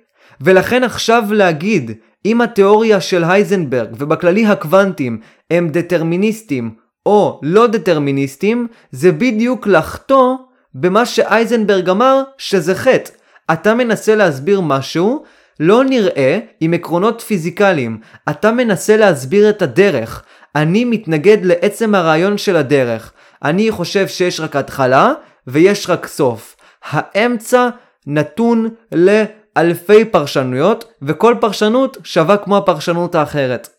[0.42, 1.92] ולכן עכשיו להגיד,
[2.26, 5.20] אם התיאוריה של הייזנברג ובכללי הקוונטים
[5.52, 6.72] הם דטרמיניסטים
[7.06, 10.36] או לא דטרמיניסטים, זה בדיוק לחטוא
[10.74, 13.12] במה שאייזנברג אמר שזה חטא.
[13.54, 15.24] אתה מנסה להסביר משהו
[15.60, 18.00] לא נראה עם עקרונות פיזיקליים.
[18.30, 20.24] אתה מנסה להסביר את הדרך.
[20.56, 23.14] אני מתנגד לעצם הרעיון של הדרך.
[23.44, 25.14] אני חושב שיש רק התחלה
[25.48, 26.56] ויש רק סוף.
[26.84, 27.70] האמצע
[28.08, 33.70] נתון לאלפי פרשנויות, וכל פרשנות שווה כמו הפרשנות האחרת.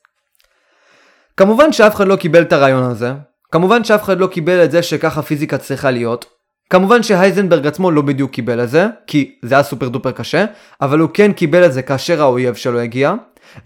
[1.37, 3.13] כמובן שאף אחד לא קיבל את הרעיון הזה,
[3.53, 6.36] כמובן שאף אחד לא קיבל את זה שככה פיזיקה צריכה להיות,
[6.71, 10.45] כמובן שהייזנברג עצמו לא בדיוק קיבל את זה, כי זה היה סופר דופר קשה,
[10.81, 13.15] אבל הוא כן קיבל את זה כאשר האויב שלו הגיע,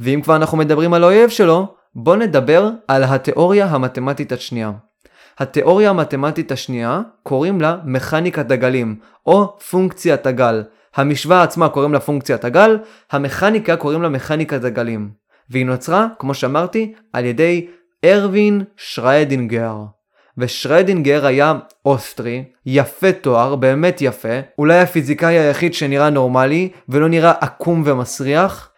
[0.00, 4.72] ואם כבר אנחנו מדברים על האויב שלו, בוא נדבר על התיאוריה המתמטית השנייה.
[5.38, 10.62] התיאוריה המתמטית השנייה קוראים לה מכניקת הגלים, או פונקציית הגל.
[10.96, 12.78] המשוואה עצמה קוראים לה פונקציית הגל,
[13.12, 15.10] המכניקה קוראים לה מכניקת הגלים.
[15.50, 17.66] והיא נוצרה, כמו שאמרתי, על ידי
[18.04, 19.76] ארווין שרדינגר.
[20.38, 27.83] ושרדינגר היה אוסטרי, יפה תואר, באמת יפה, אולי הפיזיקאי היחיד שנראה נורמלי, ולא נראה עקום
[27.87, 28.71] ומסריח.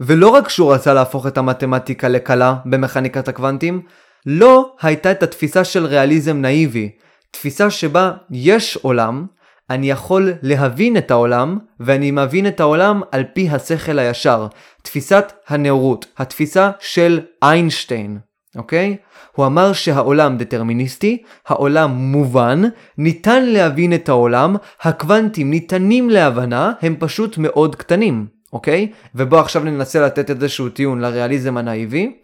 [0.00, 3.82] ולא רק שהוא רצה להפוך את המתמטיקה לקלה במכניקת הקוונטים,
[4.26, 6.90] לא הייתה את התפיסה של ריאליזם נאיבי,
[7.30, 9.26] תפיסה שבה יש עולם,
[9.70, 14.46] אני יכול להבין את העולם, ואני מבין את העולם על פי השכל הישר.
[14.82, 18.18] תפיסת הנאורות, התפיסה של איינשטיין,
[18.58, 18.96] אוקיי?
[19.32, 22.62] הוא אמר שהעולם דטרמיניסטי, העולם מובן,
[22.98, 28.92] ניתן להבין את העולם, הקוונטים ניתנים להבנה, הם פשוט מאוד קטנים, אוקיי?
[29.14, 32.16] ובוא עכשיו ננסה לתת איזשהו טיעון לריאליזם הנאיבי.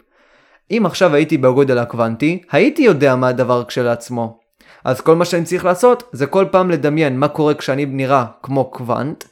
[0.71, 4.39] אם עכשיו הייתי בגודל הקוונטי, הייתי יודע מה הדבר כשלעצמו.
[4.83, 8.65] אז כל מה שאני צריך לעשות זה כל פעם לדמיין מה קורה כשאני נראה כמו
[8.65, 9.23] קוונט,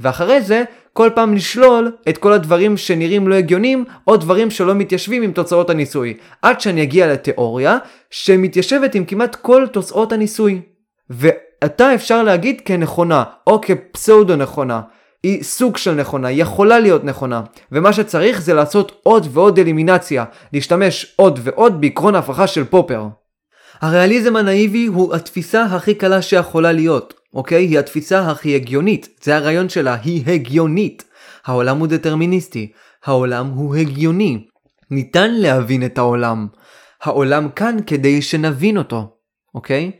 [0.00, 5.22] ואחרי זה כל פעם לשלול את כל הדברים שנראים לא הגיונים, או דברים שלא מתיישבים
[5.22, 7.78] עם תוצאות הניסוי, עד שאני אגיע לתיאוריה
[8.10, 10.60] שמתיישבת עם כמעט כל תוצאות הניסוי.
[11.10, 14.80] ועתה אפשר להגיד כנכונה, או כפסאודו נכונה.
[15.22, 21.14] היא סוג של נכונה, יכולה להיות נכונה, ומה שצריך זה לעשות עוד ועוד אלימינציה, להשתמש
[21.16, 23.06] עוד ועוד בעקרון ההפכה של פופר.
[23.80, 27.64] הריאליזם הנאיבי הוא התפיסה הכי קלה שיכולה להיות, אוקיי?
[27.64, 31.04] היא התפיסה הכי הגיונית, זה הרעיון שלה, היא הגיונית.
[31.44, 32.72] העולם הוא דטרמיניסטי,
[33.04, 34.46] העולם הוא הגיוני.
[34.90, 36.46] ניתן להבין את העולם.
[37.02, 39.16] העולם כאן כדי שנבין אותו,
[39.54, 39.90] אוקיי?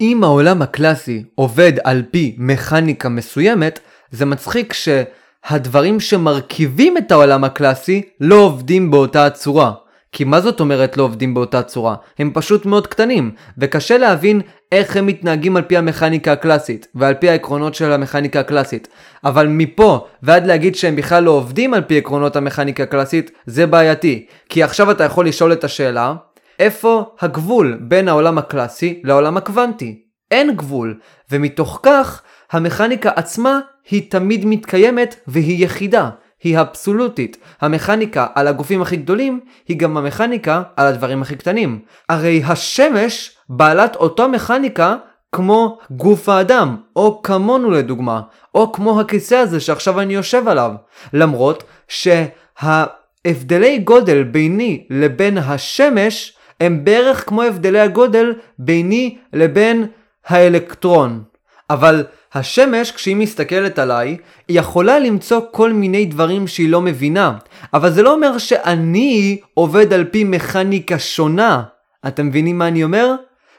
[0.00, 8.02] אם העולם הקלאסי עובד על פי מכניקה מסוימת, זה מצחיק שהדברים שמרכיבים את העולם הקלאסי
[8.20, 9.72] לא עובדים באותה הצורה.
[10.12, 11.94] כי מה זאת אומרת לא עובדים באותה צורה?
[12.18, 14.40] הם פשוט מאוד קטנים, וקשה להבין
[14.72, 18.88] איך הם מתנהגים על פי המכניקה הקלאסית, ועל פי העקרונות של המכניקה הקלאסית.
[19.24, 24.26] אבל מפה ועד להגיד שהם בכלל לא עובדים על פי עקרונות המכניקה הקלאסית, זה בעייתי.
[24.48, 26.14] כי עכשיו אתה יכול לשאול את השאלה,
[26.58, 30.02] איפה הגבול בין העולם הקלאסי לעולם הקוונטי?
[30.30, 30.98] אין גבול,
[31.30, 36.10] ומתוך כך, המכניקה עצמה היא תמיד מתקיימת והיא יחידה.
[36.42, 37.36] היא אבסולוטית.
[37.60, 41.80] המכניקה על הגופים הכי גדולים היא גם המכניקה על הדברים הכי קטנים.
[42.08, 44.96] הרי השמש בעלת אותו מכניקה
[45.32, 48.20] כמו גוף האדם, או כמונו לדוגמה,
[48.54, 50.72] או כמו הכיסא הזה שעכשיו אני יושב עליו.
[51.12, 59.86] למרות שההבדלי גודל ביני לבין השמש הם בערך כמו הבדלי הגודל ביני לבין
[60.26, 61.22] האלקטרון.
[61.70, 64.16] אבל השמש, כשהיא מסתכלת עליי,
[64.48, 67.32] היא יכולה למצוא כל מיני דברים שהיא לא מבינה,
[67.74, 71.62] אבל זה לא אומר שאני עובד על פי מכניקה שונה.
[72.06, 73.14] אתם מבינים מה אני אומר?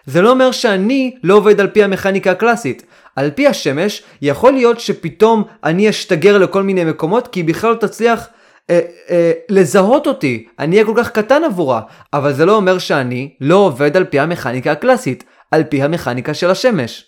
[0.06, 2.86] זה לא אומר שאני לא עובד על פי המכניקה הקלאסית.
[3.15, 7.76] על פי השמש, יכול להיות שפתאום אני אשתגר לכל מיני מקומות, כי היא בכלל לא
[7.76, 8.28] תצליח
[8.70, 10.48] אה, אה, לזהות אותי.
[10.60, 11.82] אני אהיה כל כך קטן עבורה.
[12.13, 16.50] אבל זה לא אומר שאני לא עובד על פי המכניקה הקלאסית, על פי המכניקה של
[16.50, 17.07] השמש.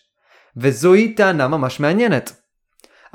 [0.58, 2.42] וזוהי טענה ממש מעניינת.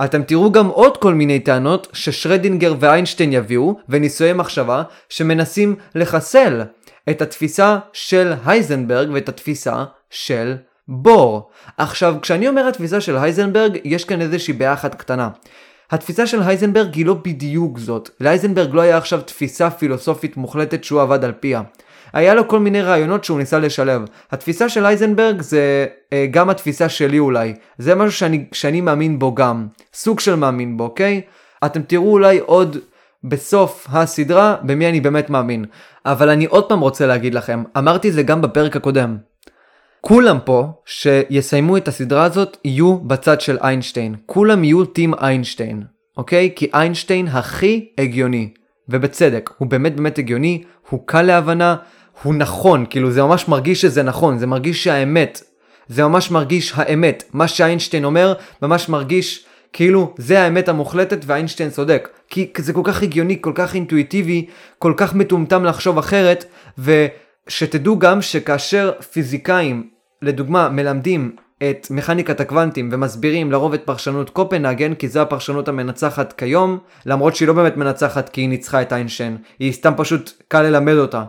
[0.04, 6.62] אתם תראו גם עוד כל מיני טענות ששרדינגר ואיינשטיין יביאו, וניסויי מחשבה, שמנסים לחסל
[7.10, 10.56] את התפיסה של הייזנברג ואת התפיסה של
[10.88, 11.50] בור.
[11.76, 15.28] עכשיו, כשאני אומר התפיסה של הייזנברג, יש כאן איזושהי בעיה אחת קטנה.
[15.90, 18.10] התפיסה של הייזנברג היא לא בדיוק זאת.
[18.20, 21.62] להייזנברג לא היה עכשיו תפיסה פילוסופית מוחלטת שהוא עבד על פיה.
[22.14, 24.02] היה לו כל מיני רעיונות שהוא ניסה לשלב.
[24.30, 27.54] התפיסה של אייזנברג זה אה, גם התפיסה שלי אולי.
[27.78, 29.66] זה משהו שאני, שאני מאמין בו גם.
[29.94, 31.20] סוג של מאמין בו, אוקיי?
[31.66, 32.76] אתם תראו אולי עוד
[33.24, 35.64] בסוף הסדרה במי אני באמת מאמין.
[36.06, 39.16] אבל אני עוד פעם רוצה להגיד לכם, אמרתי זה גם בפרק הקודם.
[40.00, 44.14] כולם פה שיסיימו את הסדרה הזאת יהיו בצד של איינשטיין.
[44.26, 45.82] כולם יהיו טים איינשטיין,
[46.16, 46.50] אוקיי?
[46.56, 48.48] כי איינשטיין הכי הגיוני.
[48.88, 51.76] ובצדק, הוא באמת באמת הגיוני, הוא קל להבנה,
[52.22, 55.42] הוא נכון, כאילו זה ממש מרגיש שזה נכון, זה מרגיש שהאמת,
[55.88, 57.24] זה ממש מרגיש האמת.
[57.32, 62.08] מה שאיינשטיין אומר, ממש מרגיש כאילו זה האמת המוחלטת ואיינשטיין צודק.
[62.28, 64.46] כי זה כל כך הגיוני, כל כך אינטואיטיבי,
[64.78, 66.44] כל כך מטומטם לחשוב אחרת,
[66.78, 69.88] ושתדעו גם שכאשר פיזיקאים,
[70.22, 71.36] לדוגמה, מלמדים
[71.70, 77.48] את מכניקת הקוונטים ומסבירים לרוב את פרשנות קופנהגן, כי זו הפרשנות המנצחת כיום, למרות שהיא
[77.48, 81.24] לא באמת מנצחת כי היא ניצחה את איינשטיין, היא סתם פשוט קל ללמד אותה.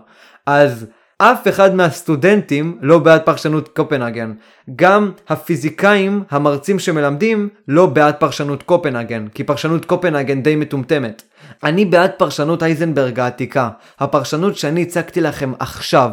[0.46, 0.86] אז
[1.18, 4.34] אף אחד מהסטודנטים לא בעד פרשנות קופנהגן.
[4.76, 11.24] גם הפיזיקאים, המרצים שמלמדים, לא בעד פרשנות קופנהגן, כי פרשנות קופנהגן די מטומטמת.
[11.64, 13.70] אני בעד פרשנות אייזנברג העתיקה,
[14.00, 16.12] הפרשנות שאני הצגתי לכם עכשיו,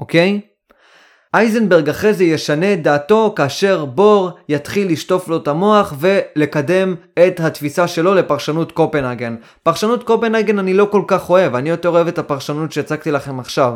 [0.00, 0.40] אוקיי?
[1.34, 6.94] אייזנברג אחרי זה ישנה את דעתו כאשר בור יתחיל לשטוף לו את המוח ולקדם
[7.26, 9.36] את התפיסה שלו לפרשנות קופנהגן.
[9.62, 13.72] פרשנות קופנהגן אני לא כל כך אוהב, אני יותר אוהב את הפרשנות שהצגתי לכם עכשיו.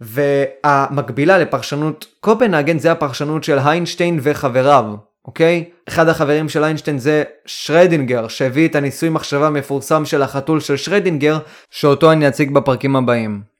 [0.00, 4.84] והמקבילה לפרשנות קופנהגן זה הפרשנות של היינשטיין וחבריו,
[5.24, 5.64] אוקיי?
[5.88, 11.38] אחד החברים של איינשטיין זה שרדינגר, שהביא את הניסוי מחשבה המפורסם של החתול של שרדינגר,
[11.70, 13.57] שאותו אני אציג בפרקים הבאים.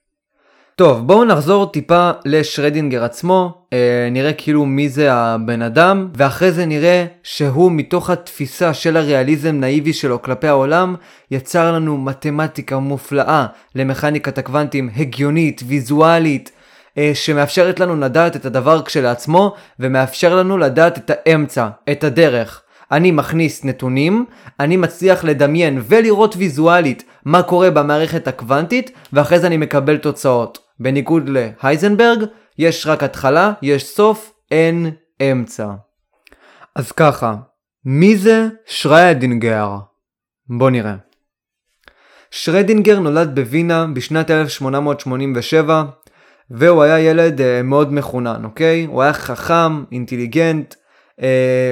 [0.79, 6.65] טוב, בואו נחזור טיפה לשרדינגר עצמו, אה, נראה כאילו מי זה הבן אדם, ואחרי זה
[6.65, 10.95] נראה שהוא מתוך התפיסה של הריאליזם נאיבי שלו כלפי העולם,
[11.31, 16.51] יצר לנו מתמטיקה מופלאה למכניקת הקוונטים הגיונית, ויזואלית,
[16.97, 22.61] אה, שמאפשרת לנו לדעת את הדבר כשלעצמו, ומאפשר לנו לדעת את האמצע, את הדרך.
[22.91, 24.25] אני מכניס נתונים,
[24.59, 30.68] אני מצליח לדמיין ולראות ויזואלית מה קורה במערכת הקוונטית, ואחרי זה אני מקבל תוצאות.
[30.79, 32.23] בניגוד להייזנברג,
[32.57, 35.67] יש רק התחלה, יש סוף, אין אמצע.
[36.75, 37.35] אז ככה,
[37.85, 39.69] מי זה שרדינגר?
[40.49, 40.95] בוא נראה.
[42.31, 45.83] שרדינגר נולד בווינה בשנת 1887,
[46.51, 48.85] והוא היה ילד uh, מאוד מחונן, אוקיי?
[48.85, 50.73] הוא היה חכם, אינטליגנט,
[51.19, 51.23] uh,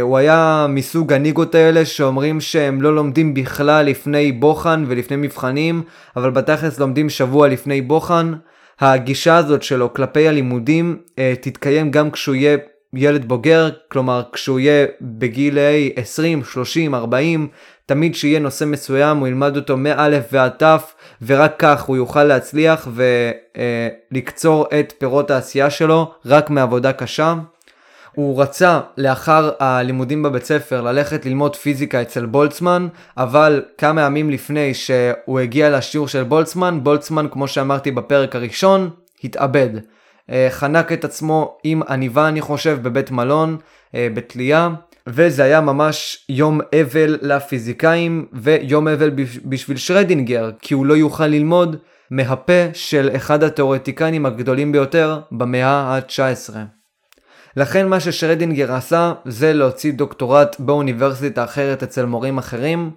[0.01, 5.83] הוא היה מסוג הניגות האלה שאומרים שהם לא לומדים בכלל לפני בוחן ולפני מבחנים,
[6.15, 8.33] אבל בתכלס לומדים שבוע לפני בוחן.
[8.79, 12.57] הגישה הזאת שלו כלפי הלימודים אה, תתקיים גם כשהוא יהיה
[12.93, 17.47] ילד בוגר, כלומר כשהוא יהיה בגילי 20, 30, 40,
[17.85, 20.63] תמיד שיהיה נושא מסוים הוא ילמד אותו מא' ועד ת'
[21.21, 22.87] ורק כך הוא יוכל להצליח
[24.11, 27.33] ולקצור אה, את פירות העשייה שלו רק מעבודה קשה.
[28.17, 32.87] הוא רצה לאחר הלימודים בבית ספר ללכת ללמוד פיזיקה אצל בולצמן,
[33.17, 38.89] אבל כמה ימים לפני שהוא הגיע לשיעור של בולצמן, בולצמן כמו שאמרתי בפרק הראשון,
[39.23, 39.69] התאבד.
[40.29, 43.57] אה, חנק את עצמו עם עניבה אני חושב בבית מלון,
[43.95, 44.69] אה, בתלייה,
[45.07, 49.11] וזה היה ממש יום אבל לפיזיקאים ויום אבל
[49.45, 51.75] בשביל שרדינגר, כי הוא לא יוכל ללמוד
[52.11, 56.76] מהפה של אחד התאורטיקנים הגדולים ביותר במאה ה-19.
[57.57, 62.91] לכן מה ששרדינגר עשה זה להוציא דוקטורט באוניברסיטה אחרת אצל מורים אחרים,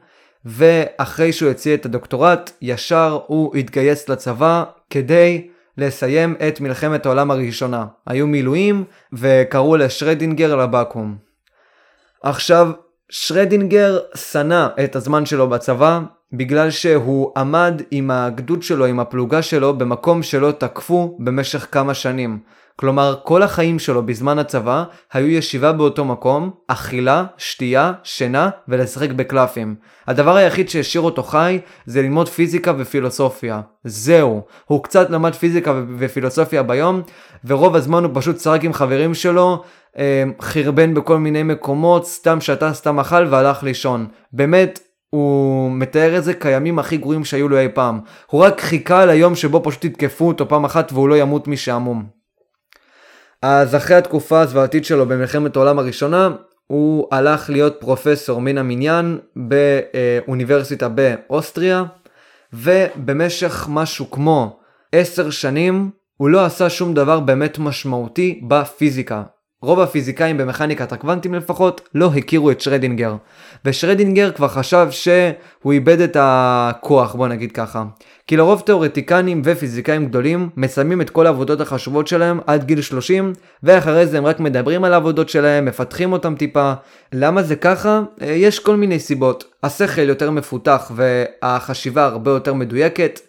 [0.44, 5.48] ואחרי שהוא הציע את הדוקטורט, ישר הוא התגייס לצבא כדי
[5.78, 7.86] לסיים את מלחמת העולם הראשונה.
[8.06, 11.16] היו מילואים וקראו לשרדינגר לבקו"ם.
[12.22, 12.70] עכשיו,
[13.08, 16.00] שרדינגר שנא את הזמן שלו בצבא
[16.32, 22.38] בגלל שהוא עמד עם הגדוד שלו, עם הפלוגה שלו, במקום שלא תקפו במשך כמה שנים.
[22.80, 29.74] כלומר, כל החיים שלו בזמן הצבא היו ישיבה באותו מקום, אכילה, שתייה, שינה ולשחק בקלפים.
[30.06, 33.60] הדבר היחיד שהשאיר אותו חי זה ללמוד פיזיקה ופילוסופיה.
[33.84, 34.42] זהו.
[34.64, 37.02] הוא קצת למד פיזיקה ופילוסופיה ביום,
[37.44, 39.62] ורוב הזמן הוא פשוט שרק עם חברים שלו,
[39.98, 44.06] אה, חרבן בכל מיני מקומות, סתם שתה, סתם אכל והלך לישון.
[44.32, 48.00] באמת, הוא מתאר את זה כימים הכי גרועים שהיו לו אי פעם.
[48.26, 52.19] הוא רק חיכה ליום שבו פשוט יתקפו אותו פעם אחת והוא לא ימות משעמום.
[53.42, 56.28] אז אחרי התקופה הזוועתית שלו במלחמת העולם הראשונה,
[56.66, 61.84] הוא הלך להיות פרופסור מן המניין באוניברסיטה באוסטריה,
[62.52, 64.58] ובמשך משהו כמו
[64.92, 69.22] עשר שנים הוא לא עשה שום דבר באמת משמעותי בפיזיקה.
[69.62, 73.16] רוב הפיזיקאים במכניקת הקוונטים לפחות לא הכירו את שרדינגר.
[73.64, 77.84] ושרדינגר כבר חשב שהוא איבד את הכוח, בוא נגיד ככה.
[78.26, 83.32] כי לרוב תאורטיקנים ופיזיקאים גדולים מסיימים את כל העבודות החשובות שלהם עד גיל 30,
[83.62, 86.72] ואחרי זה הם רק מדברים על העבודות שלהם, מפתחים אותם טיפה.
[87.12, 88.02] למה זה ככה?
[88.22, 89.44] אה, יש כל מיני סיבות.
[89.62, 93.20] השכל יותר מפותח והחשיבה הרבה יותר מדויקת.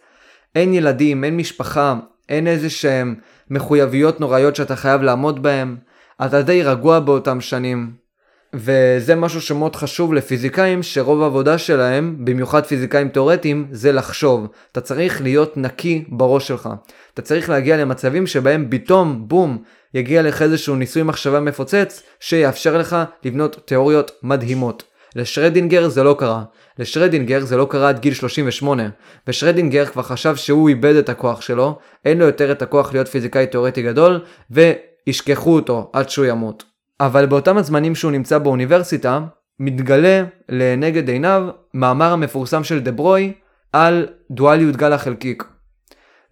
[0.56, 1.96] אין ילדים, אין משפחה,
[2.30, 3.16] אין איזה שהם
[3.50, 5.91] מחויבויות נוראיות שאתה חייב לעמוד בהם.
[6.26, 8.02] אתה די רגוע באותם שנים.
[8.54, 14.48] וזה משהו שמאוד חשוב לפיזיקאים שרוב העבודה שלהם, במיוחד פיזיקאים תאורטיים, זה לחשוב.
[14.72, 16.70] אתה צריך להיות נקי בראש שלך.
[17.14, 19.64] אתה צריך להגיע למצבים שבהם פתאום, בום,
[19.94, 24.84] יגיע לך איזשהו ניסוי מחשבה מפוצץ, שיאפשר לך לבנות תיאוריות מדהימות.
[25.16, 26.44] לשרדינגר זה לא קרה.
[26.80, 28.90] לשרדינגר זה לא קרה עד גיל 38,
[29.28, 33.48] ושרדינגר כבר חשב שהוא איבד את הכוח שלו, אין לו יותר את הכוח להיות פיזיקאי
[33.48, 34.20] תאורטי גדול,
[35.08, 36.64] וישכחו אותו עד שהוא ימות.
[37.00, 39.20] אבל באותם הזמנים שהוא נמצא באוניברסיטה,
[39.60, 43.34] מתגלה לנגד עיניו מאמר המפורסם של דברוי
[43.74, 45.44] על דואליות גל החלקיק.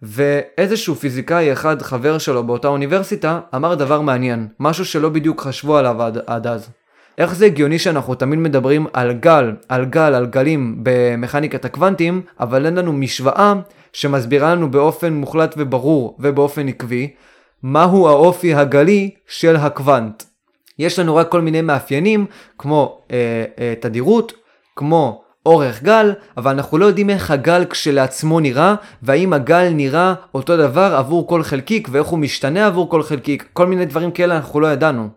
[0.02, 6.02] ואיזשהו פיזיקאי אחד, חבר שלו באותה אוניברסיטה, אמר דבר מעניין, משהו שלא בדיוק חשבו עליו
[6.02, 6.70] עד, עד אז.
[7.18, 12.66] איך זה הגיוני שאנחנו תמיד מדברים על גל, על גל, על גלים במכניקת הקוונטים, אבל
[12.66, 13.54] אין לנו משוואה
[13.92, 17.14] שמסבירה לנו באופן מוחלט וברור ובאופן עקבי,
[17.62, 20.22] מהו האופי הגלי של הקוונט.
[20.78, 22.26] יש לנו רק כל מיני מאפיינים,
[22.58, 24.32] כמו אה, אה, תדירות,
[24.76, 30.56] כמו אורך גל, אבל אנחנו לא יודעים איך הגל כשלעצמו נראה, והאם הגל נראה אותו
[30.56, 34.60] דבר עבור כל חלקיק, ואיך הוא משתנה עבור כל חלקיק, כל מיני דברים כאלה אנחנו
[34.60, 35.08] לא ידענו.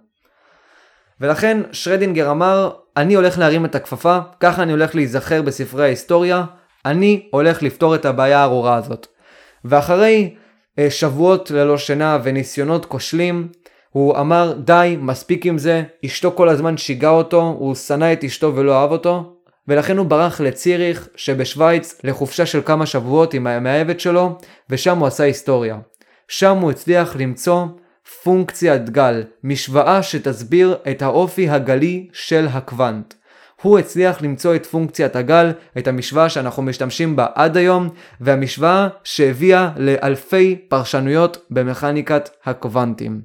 [1.22, 6.44] ולכן שרדינגר אמר, אני הולך להרים את הכפפה, ככה אני הולך להיזכר בספרי ההיסטוריה,
[6.86, 9.08] אני הולך לפתור את הבעיה הארורה הזאת.
[9.66, 10.36] ואחרי
[10.90, 13.48] שבועות ללא שינה וניסיונות כושלים,
[13.90, 18.56] הוא אמר די, מספיק עם זה, אשתו כל הזמן שיגע אותו, הוא שנא את אשתו
[18.56, 19.34] ולא אהב אותו,
[19.68, 24.38] ולכן הוא ברח לציריך שבשוויץ לחופשה של כמה שבועות עם המאהבת שלו,
[24.70, 25.78] ושם הוא עשה היסטוריה.
[26.28, 27.66] שם הוא הצליח למצוא
[28.24, 33.14] פונקציית גל, משוואה שתסביר את האופי הגלי של הקוונט.
[33.64, 37.90] הוא הצליח למצוא את פונקציית הגל, את המשוואה שאנחנו משתמשים בה עד היום,
[38.22, 43.22] והמשוואה שהביאה לאלפי פרשנויות במכניקת הקוונטים.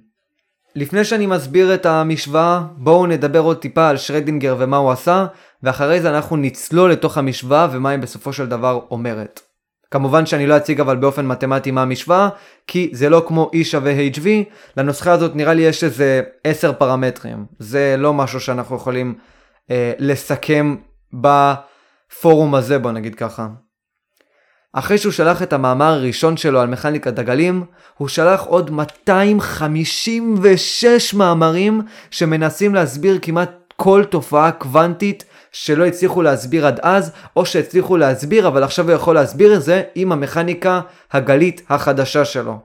[0.75, 5.27] לפני שאני מסביר את המשוואה, בואו נדבר עוד טיפה על שרדינגר ומה הוא עשה,
[5.63, 9.41] ואחרי זה אנחנו נצלול לתוך המשוואה ומה היא בסופו של דבר אומרת.
[9.91, 12.29] כמובן שאני לא אציג אבל באופן מתמטי מה המשוואה,
[12.67, 14.27] כי זה לא כמו E שווה HV,
[14.77, 17.45] לנוסחה הזאת נראה לי יש איזה 10 פרמטרים.
[17.59, 19.15] זה לא משהו שאנחנו יכולים
[19.71, 20.77] אה, לסכם
[21.13, 23.49] בפורום הזה בוא נגיד ככה.
[24.73, 27.65] אחרי שהוא שלח את המאמר הראשון שלו על מכניקת הגלים,
[27.97, 36.81] הוא שלח עוד 256 מאמרים שמנסים להסביר כמעט כל תופעה קוונטית שלא הצליחו להסביר עד
[36.83, 40.81] אז, או שהצליחו להסביר אבל עכשיו הוא יכול להסביר את זה עם המכניקה
[41.13, 42.59] הגלית החדשה שלו.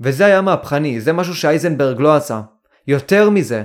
[0.00, 2.40] וזה היה מהפכני, זה משהו שאייזנברג לא עשה.
[2.86, 3.62] יותר מזה,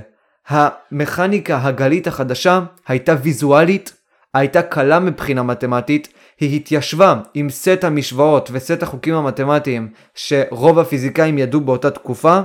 [0.48, 3.92] המכניקה הגלית החדשה הייתה ויזואלית,
[4.34, 6.08] הייתה קלה מבחינה מתמטית,
[6.40, 12.40] היא התיישבה עם סט המשוואות וסט החוקים המתמטיים שרוב הפיזיקאים ידעו באותה תקופה,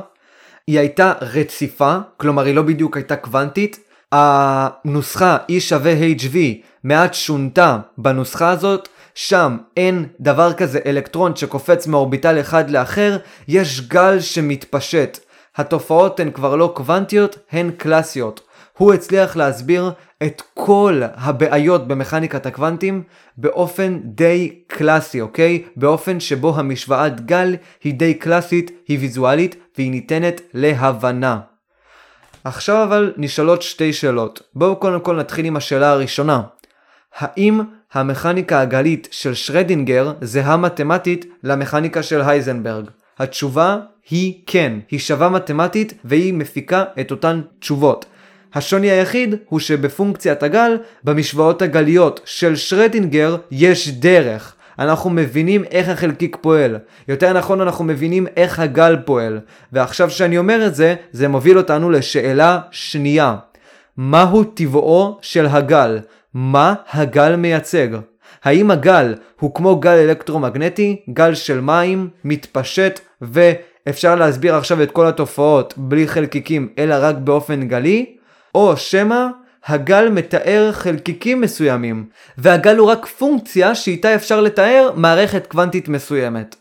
[0.68, 3.80] היא הייתה רציפה, כלומר היא לא בדיוק הייתה קוונטית,
[4.12, 6.36] הנוסחה E שווה HV
[6.84, 14.20] מעט שונתה בנוסחה הזאת, שם אין דבר כזה אלקטרון שקופץ מאורביטל אחד לאחר, יש גל
[14.20, 15.20] שמתפשט.
[15.56, 18.42] התופעות הן כבר לא קוונטיות, הן קלאסיות.
[18.78, 19.92] הוא הצליח להסביר
[20.24, 23.04] את כל הבעיות במכניקת הקוונטים
[23.38, 25.64] באופן די קלאסי, אוקיי?
[25.76, 31.40] באופן שבו המשוואת גל היא די קלאסית, היא ויזואלית והיא ניתנת להבנה.
[32.44, 34.42] עכשיו אבל נשאלות שתי שאלות.
[34.56, 36.42] בואו קודם כל נתחיל עם השאלה הראשונה.
[37.18, 37.62] האם
[37.94, 42.86] המכניקה הגלית של שרדינגר זהה מתמטית למכניקה של הייזנברג?
[43.20, 43.78] התשובה
[44.10, 48.06] היא כן, היא שווה מתמטית והיא מפיקה את אותן תשובות.
[48.54, 54.56] השוני היחיד הוא שבפונקציית הגל, במשוואות הגליות של שרדינגר יש דרך.
[54.80, 56.78] אנחנו מבינים איך החלקיק פועל.
[57.08, 59.40] יותר נכון אנחנו מבינים איך הגל פועל.
[59.72, 63.36] ועכשיו שאני אומר את זה, זה מוביל אותנו לשאלה שנייה.
[63.98, 66.00] מהו טבעו של הגל?
[66.34, 67.88] מה הגל מייצג?
[68.44, 73.00] האם הגל הוא כמו גל אלקטרומגנטי, גל של מים, מתפשט
[73.86, 78.16] ואפשר להסביר עכשיו את כל התופעות בלי חלקיקים אלא רק באופן גלי?
[78.56, 79.28] או שמא
[79.66, 82.06] הגל מתאר חלקיקים מסוימים,
[82.38, 86.56] והגל הוא רק פונקציה שאיתה אפשר לתאר מערכת קוונטית מסוימת.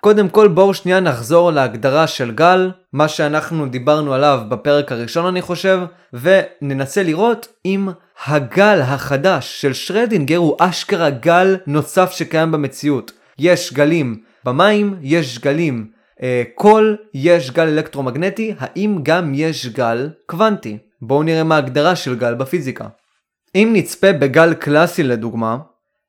[0.00, 5.42] קודם כל בואו שנייה נחזור להגדרה של גל, מה שאנחנו דיברנו עליו בפרק הראשון אני
[5.42, 5.80] חושב,
[6.12, 7.88] וננסה לראות אם
[8.26, 13.12] הגל החדש של שרדינגר הוא אשכרה גל נוסף שקיים במציאות.
[13.38, 15.86] יש גלים במים, יש גלי
[16.22, 20.78] אה, קול, יש גל אלקטרומגנטי, האם גם יש גל קוונטי?
[21.02, 22.88] בואו נראה מה ההגדרה של גל בפיזיקה.
[23.54, 25.58] אם נצפה בגל קלאסי לדוגמה,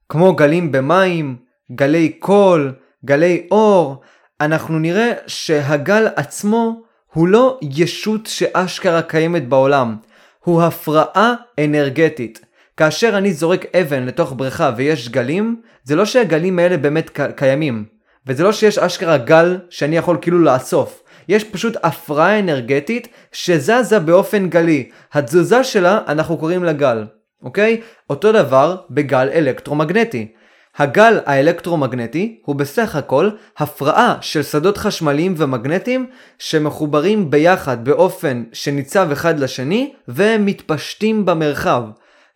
[0.09, 1.35] כמו גלים במים,
[1.71, 2.73] גלי קול,
[3.05, 4.01] גלי אור,
[4.41, 6.81] אנחנו נראה שהגל עצמו
[7.13, 9.95] הוא לא ישות שאשכרה קיימת בעולם,
[10.43, 12.45] הוא הפרעה אנרגטית.
[12.77, 17.85] כאשר אני זורק אבן לתוך בריכה ויש גלים, זה לא שהגלים האלה באמת קיימים,
[18.27, 21.03] וזה לא שיש אשכרה גל שאני יכול כאילו לאסוף.
[21.27, 24.89] יש פשוט הפרעה אנרגטית שזזה באופן גלי.
[25.13, 27.05] התזוזה שלה אנחנו קוראים לה גל,
[27.43, 27.81] אוקיי?
[28.09, 30.31] אותו דבר בגל אלקטרומגנטי.
[30.77, 36.05] הגל האלקטרומגנטי הוא בסך הכל הפרעה של שדות חשמליים ומגנטיים
[36.39, 41.83] שמחוברים ביחד באופן שניצב אחד לשני ומתפשטים במרחב.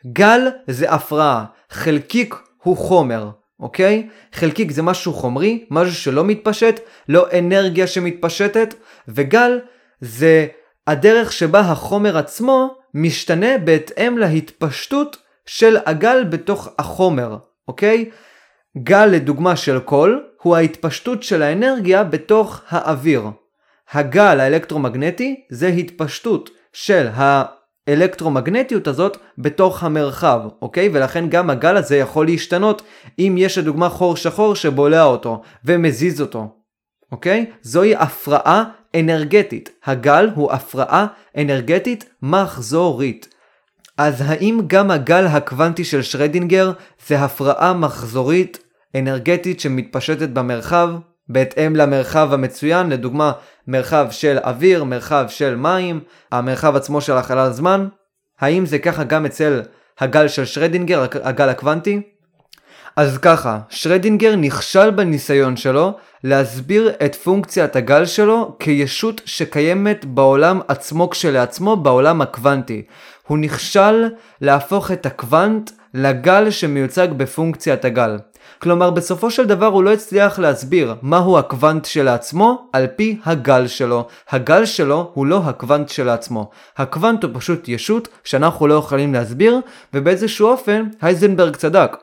[0.08, 3.30] גל זה הפרעה, חלקיק הוא חומר,
[3.60, 4.08] אוקיי?
[4.34, 6.80] חלקיק זה משהו חומרי, משהו שלא מתפשט,
[7.10, 8.74] לא אנרגיה שמתפשטת,
[9.08, 9.60] וגל
[10.02, 10.48] זה
[10.88, 17.38] הדרך שבה החומר עצמו משתנה בהתאם להתפשטות של הגל בתוך החומר,
[17.68, 18.10] אוקיי?
[18.78, 23.24] גל לדוגמה של קול הוא ההתפשטות של האנרגיה בתוך האוויר.
[23.92, 27.08] הגל האלקטרומגנטי זה התפשטות של
[27.90, 30.90] האלקטרומגנטיות הזאת בתוך המרחב, אוקיי?
[30.94, 32.82] ולכן גם הגל הזה יכול להשתנות
[33.20, 36.48] אם יש לדוגמה חור שחור שבולע אותו ומזיז אותו,
[37.12, 37.46] אוקיי?
[37.62, 38.64] זוהי הפרעה
[38.96, 39.70] אנרגטית.
[39.86, 43.28] הגל הוא הפרעה אנרגטית מחזורית.
[43.98, 46.72] אז האם גם הגל הקוונטי של שרדינגר
[47.08, 48.60] זה הפרעה מחזורית
[48.96, 50.90] אנרגטית שמתפשטת במרחב
[51.30, 53.32] בהתאם למרחב המצוין, לדוגמה
[53.68, 56.00] מרחב של אוויר, מרחב של מים,
[56.32, 57.88] המרחב עצמו של החלל זמן?
[58.40, 59.62] האם זה ככה גם אצל
[60.00, 62.02] הגל של שרדינגר, הגל הקוונטי?
[62.96, 71.10] אז ככה, שרדינגר נכשל בניסיון שלו להסביר את פונקציית הגל שלו כישות שקיימת בעולם עצמו
[71.10, 72.86] כשלעצמו, בעולם הקוונטי.
[73.28, 74.10] הוא נכשל
[74.42, 78.18] להפוך את הקוונט לגל שמיוצג בפונקציית הגל.
[78.60, 84.08] כלומר בסופו של דבר הוא לא הצליח להסביר מהו הקוונט שלעצמו על פי הגל שלו.
[84.30, 86.50] הגל שלו הוא לא הקוונט שלעצמו.
[86.78, 89.60] הקוונט הוא פשוט ישות שאנחנו לא יכולים להסביר
[89.94, 91.98] ובאיזשהו אופן הייזנברג צדק.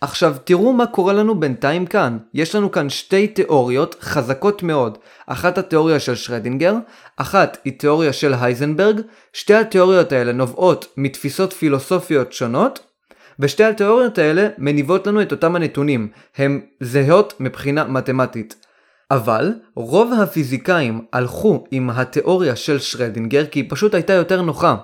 [0.00, 2.18] עכשיו תראו מה קורה לנו בינתיים כאן.
[2.34, 4.98] יש לנו כאן שתי תיאוריות חזקות מאוד.
[5.26, 6.74] אחת התיאוריה של שרדינגר,
[7.16, 9.00] אחת היא תיאוריה של הייזנברג.
[9.32, 12.80] שתי התיאוריות האלה נובעות מתפיסות פילוסופיות שונות,
[13.40, 16.08] ושתי התיאוריות האלה מניבות לנו את אותם הנתונים.
[16.36, 18.66] הן זהות מבחינה מתמטית.
[19.10, 24.76] אבל רוב הפיזיקאים הלכו עם התיאוריה של שרדינגר כי היא פשוט הייתה יותר נוחה.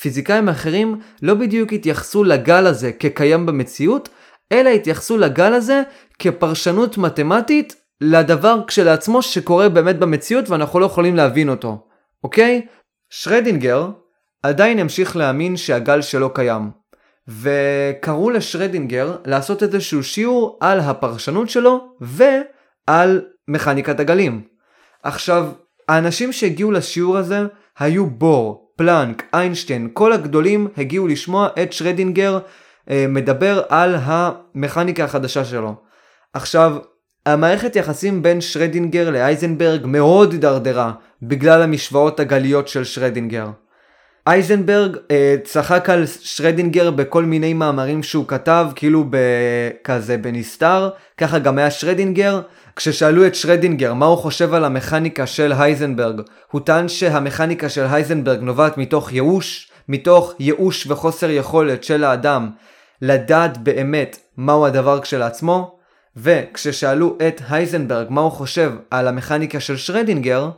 [0.00, 4.08] פיזיקאים אחרים לא בדיוק התייחסו לגל הזה כקיים במציאות,
[4.52, 5.82] אלא התייחסו לגל הזה
[6.18, 11.86] כפרשנות מתמטית לדבר כשלעצמו שקורה באמת במציאות ואנחנו לא יכולים להבין אותו,
[12.24, 12.66] אוקיי?
[13.10, 13.88] שרדינגר
[14.42, 16.70] עדיין המשיך להאמין שהגל שלו קיים.
[17.28, 24.42] וקראו לשרדינגר לעשות איזשהו שיעור על הפרשנות שלו ועל מכניקת הגלים.
[25.02, 25.48] עכשיו,
[25.88, 27.40] האנשים שהגיעו לשיעור הזה
[27.78, 32.38] היו בור, פלנק, איינשטיין, כל הגדולים הגיעו לשמוע את שרדינגר
[32.90, 35.74] אה, מדבר על המכניקה החדשה שלו.
[36.32, 36.76] עכשיו,
[37.26, 43.46] המערכת יחסים בין שרדינגר לאייזנברג מאוד הידרדרה בגלל המשוואות הגליות של שרדינגר.
[44.26, 49.04] אייזנברג אה, צחק על שרדינגר בכל מיני מאמרים שהוא כתב, כאילו
[49.84, 52.40] כזה בנסתר, ככה גם היה שרדינגר.
[52.76, 56.20] כששאלו את שרדינגר מה הוא חושב על המכניקה של הייזנברג,
[56.50, 62.50] הוא טען שהמכניקה של הייזנברג נובעת מתוך ייאוש, מתוך ייאוש וחוסר יכולת של האדם
[63.02, 65.78] לדעת באמת מהו הדבר כשלעצמו,
[66.16, 70.50] וכששאלו את הייזנברג מה הוא חושב על המכניקה של שרדינגר,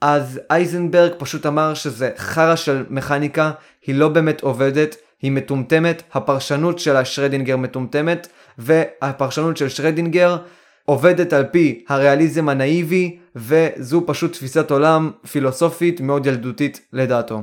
[0.00, 3.50] אז אייזנברג פשוט אמר שזה חרא של מכניקה,
[3.86, 8.28] היא לא באמת עובדת, היא מטומטמת, הפרשנות של השרדינגר מטומטמת,
[8.58, 10.36] והפרשנות של שרדינגר
[10.84, 17.42] עובדת על פי הריאליזם הנאיבי, וזו פשוט תפיסת עולם פילוסופית מאוד ילדותית לדעתו.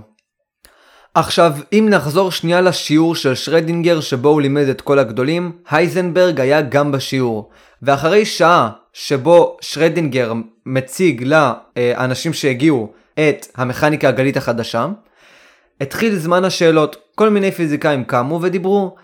[1.14, 6.62] עכשיו, אם נחזור שנייה לשיעור של שרדינגר שבו הוא לימד את כל הגדולים, הייזנברג היה
[6.62, 7.50] גם בשיעור.
[7.82, 8.70] ואחרי שעה
[9.00, 10.34] שבו שרדינגר
[10.66, 14.88] מציג לאנשים שהגיעו את המכניקה הגלית החדשה,
[15.82, 16.96] התחיל זמן השאלות.
[17.16, 18.96] כל מיני פיזיקאים קמו ודיברו.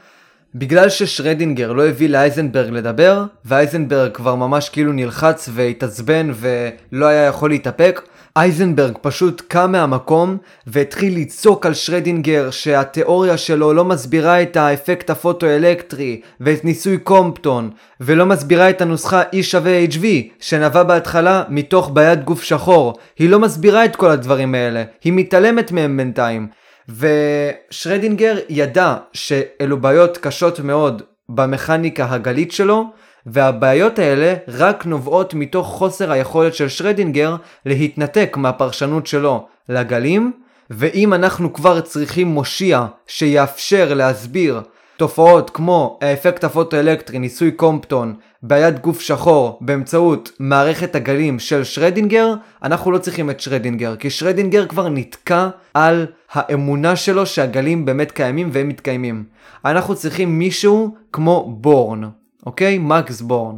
[0.56, 7.50] בגלל ששרדינגר לא הביא לאייזנברג לדבר, ואייזנברג כבר ממש כאילו נלחץ והתעצבן ולא היה יכול
[7.50, 8.02] להתאפק,
[8.38, 16.22] אייזנברג פשוט קם מהמקום והתחיל לצעוק על שרדינגר שהתיאוריה שלו לא מסבירה את האפקט הפוטואלקטרי
[16.40, 17.70] ואת ניסוי קומפטון
[18.02, 20.06] ולא מסבירה את הנוסחה E שווה HV
[20.40, 22.94] שנבע בהתחלה מתוך בעיית גוף שחור.
[23.20, 26.48] היא לא מסבירה את כל הדברים האלה, היא מתעלמת מהם בינתיים.
[26.90, 32.86] ושרדינגר ידע שאלו בעיות קשות מאוד במכניקה הגלית שלו
[33.26, 40.32] והבעיות האלה רק נובעות מתוך חוסר היכולת של שרדינגר להתנתק מהפרשנות שלו לגלים,
[40.70, 44.62] ואם אנחנו כבר צריכים מושיע שיאפשר להסביר
[44.98, 52.92] תופעות כמו האפקט הפוטואלקטרי, ניסוי קומפטון, בעיית גוף שחור באמצעות מערכת הגלים של שרדינגר, אנחנו
[52.92, 58.68] לא צריכים את שרדינגר, כי שרדינגר כבר נתקע על האמונה שלו שהגלים באמת קיימים והם
[58.68, 59.24] מתקיימים.
[59.66, 62.02] אנחנו צריכים מישהו כמו בורן,
[62.46, 62.78] אוקיי?
[62.78, 63.56] מקס בורן.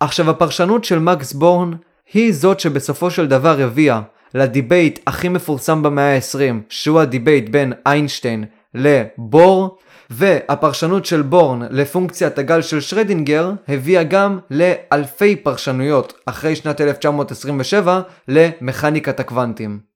[0.00, 1.70] עכשיו הפרשנות של מקס בורן
[2.12, 4.00] היא זאת שבסופו של דבר הביאה
[4.34, 9.78] ל debate הכי מפורסם במאה ה-20, שהוא ה debate בין איינשטיין לבור,
[10.10, 19.20] והפרשנות של בורן לפונקציית הגל של שרדינגר הביאה גם לאלפי פרשנויות אחרי שנת 1927 למכניקת
[19.20, 19.91] הקוונטים.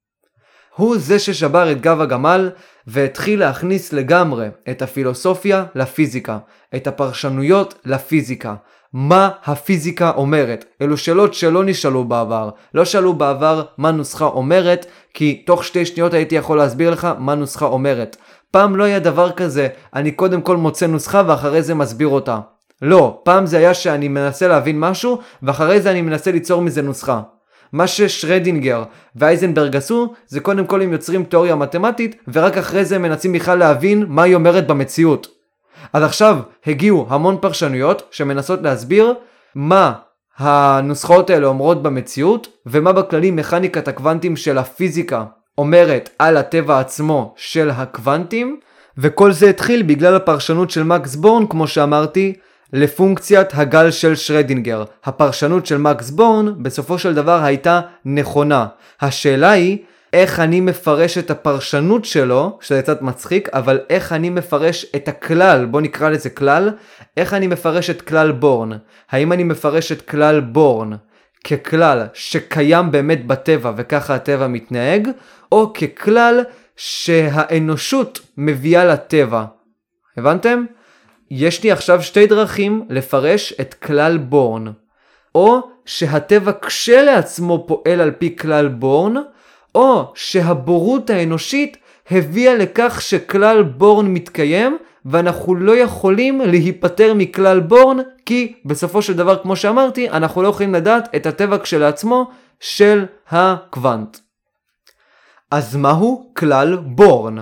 [0.77, 2.51] הוא זה ששבר את גב הגמל
[2.87, 6.39] והתחיל להכניס לגמרי את הפילוסופיה לפיזיקה,
[6.77, 8.55] את הפרשנויות לפיזיקה.
[8.93, 10.64] מה הפיזיקה אומרת?
[10.83, 12.51] אלו שאלות שלא נשאלו בעבר.
[12.74, 17.35] לא שאלו בעבר מה נוסחה אומרת, כי תוך שתי שניות הייתי יכול להסביר לך מה
[17.35, 18.16] נוסחה אומרת.
[18.51, 22.39] פעם לא היה דבר כזה, אני קודם כל מוצא נוסחה ואחרי זה מסביר אותה.
[22.83, 27.20] לא, פעם זה היה שאני מנסה להבין משהו, ואחרי זה אני מנסה ליצור מזה נוסחה.
[27.73, 28.85] מה ששרדינגר
[29.17, 33.59] ואייזנברג עשו, זה קודם כל הם יוצרים תיאוריה מתמטית, ורק אחרי זה הם מנסים בכלל
[33.59, 35.29] להבין מה היא אומרת במציאות.
[35.93, 39.14] אז עכשיו הגיעו המון פרשנויות שמנסות להסביר
[39.55, 39.93] מה
[40.39, 45.25] הנוסחאות האלה אומרות במציאות, ומה בכללי מכניקת הקוונטים של הפיזיקה
[45.59, 48.61] אומרת על הטבע עצמו של הקוונטים,
[48.99, 52.35] וכל זה התחיל בגלל הפרשנות של מקס בורן, כמו שאמרתי,
[52.73, 54.85] לפונקציית הגל של שרדינגר.
[55.05, 58.67] הפרשנות של מקס בורן בסופו של דבר הייתה נכונה.
[59.01, 59.79] השאלה היא
[60.12, 65.67] איך אני מפרש את הפרשנות שלו, שזה קצת מצחיק, אבל איך אני מפרש את הכלל,
[65.67, 66.71] בוא נקרא לזה כלל,
[67.17, 68.71] איך אני מפרש את כלל בורן.
[69.11, 70.91] האם אני מפרש את כלל בורן
[71.45, 75.09] ככלל שקיים באמת בטבע וככה הטבע מתנהג,
[75.53, 76.41] או ככלל
[76.77, 79.45] שהאנושות מביאה לטבע.
[80.17, 80.64] הבנתם?
[81.31, 84.64] יש לי עכשיו שתי דרכים לפרש את כלל בורן.
[85.35, 89.14] או שהטבע כשלעצמו פועל על פי כלל בורן,
[89.74, 91.77] או שהבורות האנושית
[92.11, 97.97] הביאה לכך שכלל בורן מתקיים, ואנחנו לא יכולים להיפטר מכלל בורן,
[98.27, 104.18] כי בסופו של דבר, כמו שאמרתי, אנחנו לא יכולים לדעת את הטבע כשלעצמו של הקוונט.
[105.51, 107.37] אז מהו כלל בורן?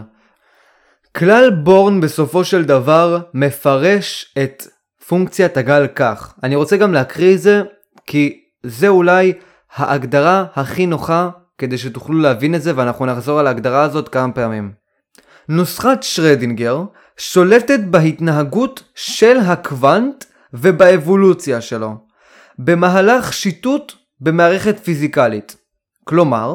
[1.16, 4.62] כלל בורן בסופו של דבר מפרש את
[5.08, 6.34] פונקציית הגל כך.
[6.42, 7.62] אני רוצה גם להקריא את זה,
[8.06, 9.32] כי זה אולי
[9.74, 14.72] ההגדרה הכי נוחה כדי שתוכלו להבין את זה, ואנחנו נחזור על ההגדרה הזאת כמה פעמים.
[15.48, 16.82] נוסחת שרדינגר
[17.16, 21.96] שולטת בהתנהגות של הקוונט ובאבולוציה שלו,
[22.58, 25.56] במהלך שיטוט במערכת פיזיקלית.
[26.04, 26.54] כלומר,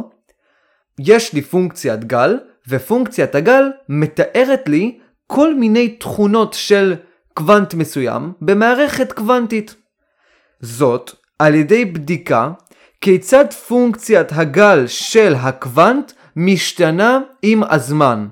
[0.99, 2.37] יש לי פונקציית גל,
[2.69, 4.97] ופונקציית הגל מתארת לי
[5.27, 6.95] כל מיני תכונות של
[7.33, 9.75] קוונט מסוים במערכת קוונטית.
[10.59, 12.51] זאת על ידי בדיקה
[13.01, 18.27] כיצד פונקציית הגל של הקוונט משתנה עם הזמן.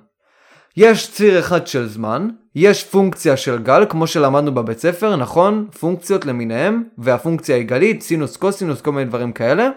[0.78, 5.68] יש ציר אחד של זמן, יש פונקציה של גל, כמו שלמדנו בבית ספר, נכון?
[5.80, 9.70] פונקציות למיניהם, והפונקציה היא גלית, סינוס, קוסינוס, כל מיני דברים כאלה.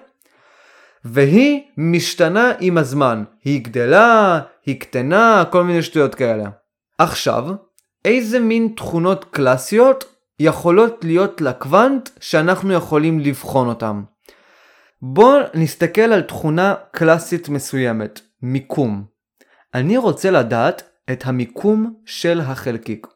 [1.04, 3.24] והיא משתנה עם הזמן.
[3.44, 6.44] היא גדלה, היא קטנה, כל מיני שטויות כאלה.
[6.98, 7.46] עכשיו,
[8.04, 10.04] איזה מין תכונות קלאסיות
[10.40, 14.02] יכולות להיות לקוונט שאנחנו יכולים לבחון אותם?
[15.02, 19.04] בואו נסתכל על תכונה קלאסית מסוימת, מיקום.
[19.74, 20.82] אני רוצה לדעת
[21.12, 23.06] את המיקום של החלקיק.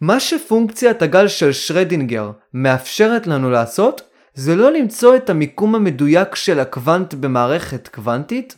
[0.00, 4.02] מה שפונקציית הגל של שרדינגר מאפשרת לנו לעשות,
[4.36, 8.56] זה לא למצוא את המיקום המדויק של הקוונט במערכת קוונטית,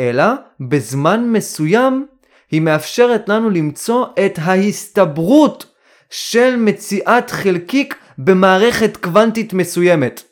[0.00, 0.24] אלא
[0.60, 2.06] בזמן מסוים
[2.50, 5.66] היא מאפשרת לנו למצוא את ההסתברות
[6.10, 10.22] של מציאת חלקיק במערכת קוונטית מסוימת.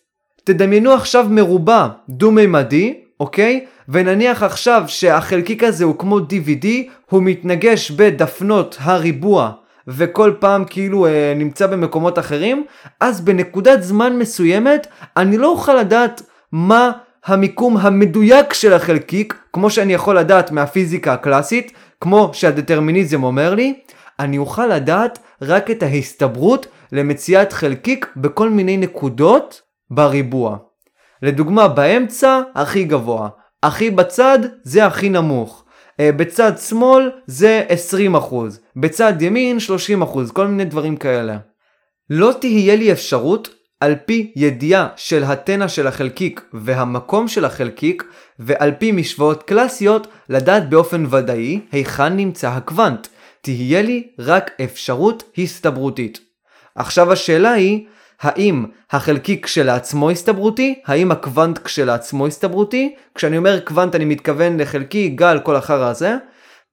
[0.45, 3.67] תדמיינו עכשיו מרובע דו-מימדי, אוקיי?
[3.89, 6.67] ונניח עכשיו שהחלקיק הזה הוא כמו DVD,
[7.11, 9.53] הוא מתנגש בדפנות הריבוע
[9.89, 12.65] וכל פעם כאילו אה, נמצא במקומות אחרים,
[13.01, 14.87] אז בנקודת זמן מסוימת
[15.17, 16.23] אני לא אוכל לדעת
[16.53, 16.93] מה
[17.25, 23.75] המיקום המדויק של החלקיק, כמו שאני יכול לדעת מהפיזיקה הקלאסית, כמו שהדטרמיניזם אומר לי,
[24.19, 30.57] אני אוכל לדעת רק את ההסתברות למציאת חלקיק בכל מיני נקודות בריבוע.
[31.23, 33.29] לדוגמה באמצע הכי גבוה,
[33.63, 35.65] הכי בצד זה הכי נמוך.
[36.01, 37.65] אה, בצד שמאל זה
[38.15, 38.35] 20%,
[38.77, 39.59] בצד ימין
[40.05, 41.39] 30%, כל מיני דברים כאלה.
[42.11, 48.05] לא תהיה לי אפשרות על פי ידיעה של התנע של החלקיק והמקום של החלקיק
[48.39, 53.09] ועל פי משוואות קלאסיות לדעת באופן ודאי היכן נמצא הקוונט.
[53.41, 56.21] תהיה לי רק אפשרות הסתברותית.
[56.75, 57.87] עכשיו השאלה היא
[58.21, 65.39] האם החלקיק כשלעצמו הסתברותי, האם הקוונט כשלעצמו הסתברותי, כשאני אומר קוונט אני מתכוון לחלקי, גל,
[65.43, 66.17] כל החרא הזה,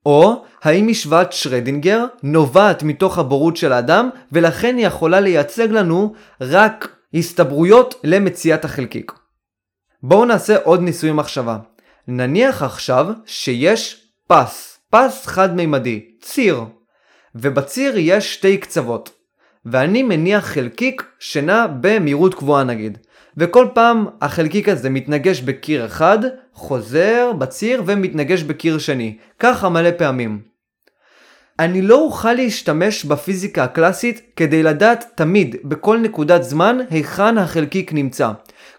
[0.06, 6.96] או האם משוואת שרדינגר נובעת מתוך הבורות של האדם ולכן היא יכולה לייצג לנו רק
[7.14, 9.12] הסתברויות למציאת החלקיק.
[10.02, 11.58] בואו נעשה עוד ניסוי מחשבה.
[12.08, 16.64] נניח עכשיו שיש פס, פס חד-מימדי, ציר,
[17.34, 19.10] ובציר יש שתי קצוות,
[19.66, 22.98] ואני מניח חלקיק שנע במהירות קבועה נגיד,
[23.36, 26.18] וכל פעם החלקיק הזה מתנגש בקיר אחד,
[26.52, 30.40] חוזר בציר ומתנגש בקיר שני, ככה מלא פעמים.
[31.58, 38.30] אני לא אוכל להשתמש בפיזיקה הקלאסית כדי לדעת תמיד, בכל נקודת זמן, היכן החלקיק נמצא.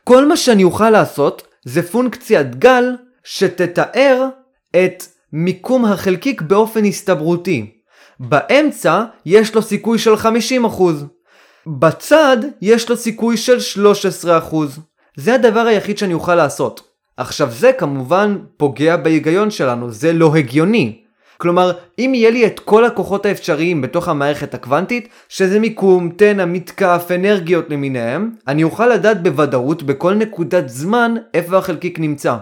[0.04, 4.28] כל מה שאני אוכל לעשות זה פונקציית גל שתתאר
[4.72, 7.77] את מיקום החלקיק באופן הסתברותי.
[8.20, 10.84] באמצע יש לו סיכוי של 50%.
[11.68, 13.58] בצד יש לו סיכוי של
[14.54, 14.56] 13%.
[15.16, 16.82] זה הדבר היחיד שאני אוכל לעשות.
[17.18, 21.02] עכשיו זה כמובן פוגע בהיגיון שלנו, זה לא הגיוני.
[21.38, 27.08] כלומר, אם יהיה לי את כל הכוחות האפשריים בתוך המערכת הקוונטית, שזה מיקום, תנע, מתקף,
[27.16, 32.38] אנרגיות למיניהם, אני אוכל לדעת בוודאות בכל נקודת זמן איפה החלקיק נמצא.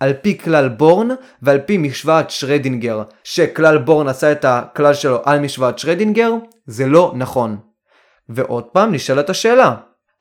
[0.00, 1.08] על פי כלל בורן
[1.42, 6.32] ועל פי משוואת שרדינגר, שכלל בורן עשה את הכלל שלו על משוואת שרדינגר,
[6.66, 7.56] זה לא נכון.
[8.28, 9.74] ועוד פעם נשאלת השאלה,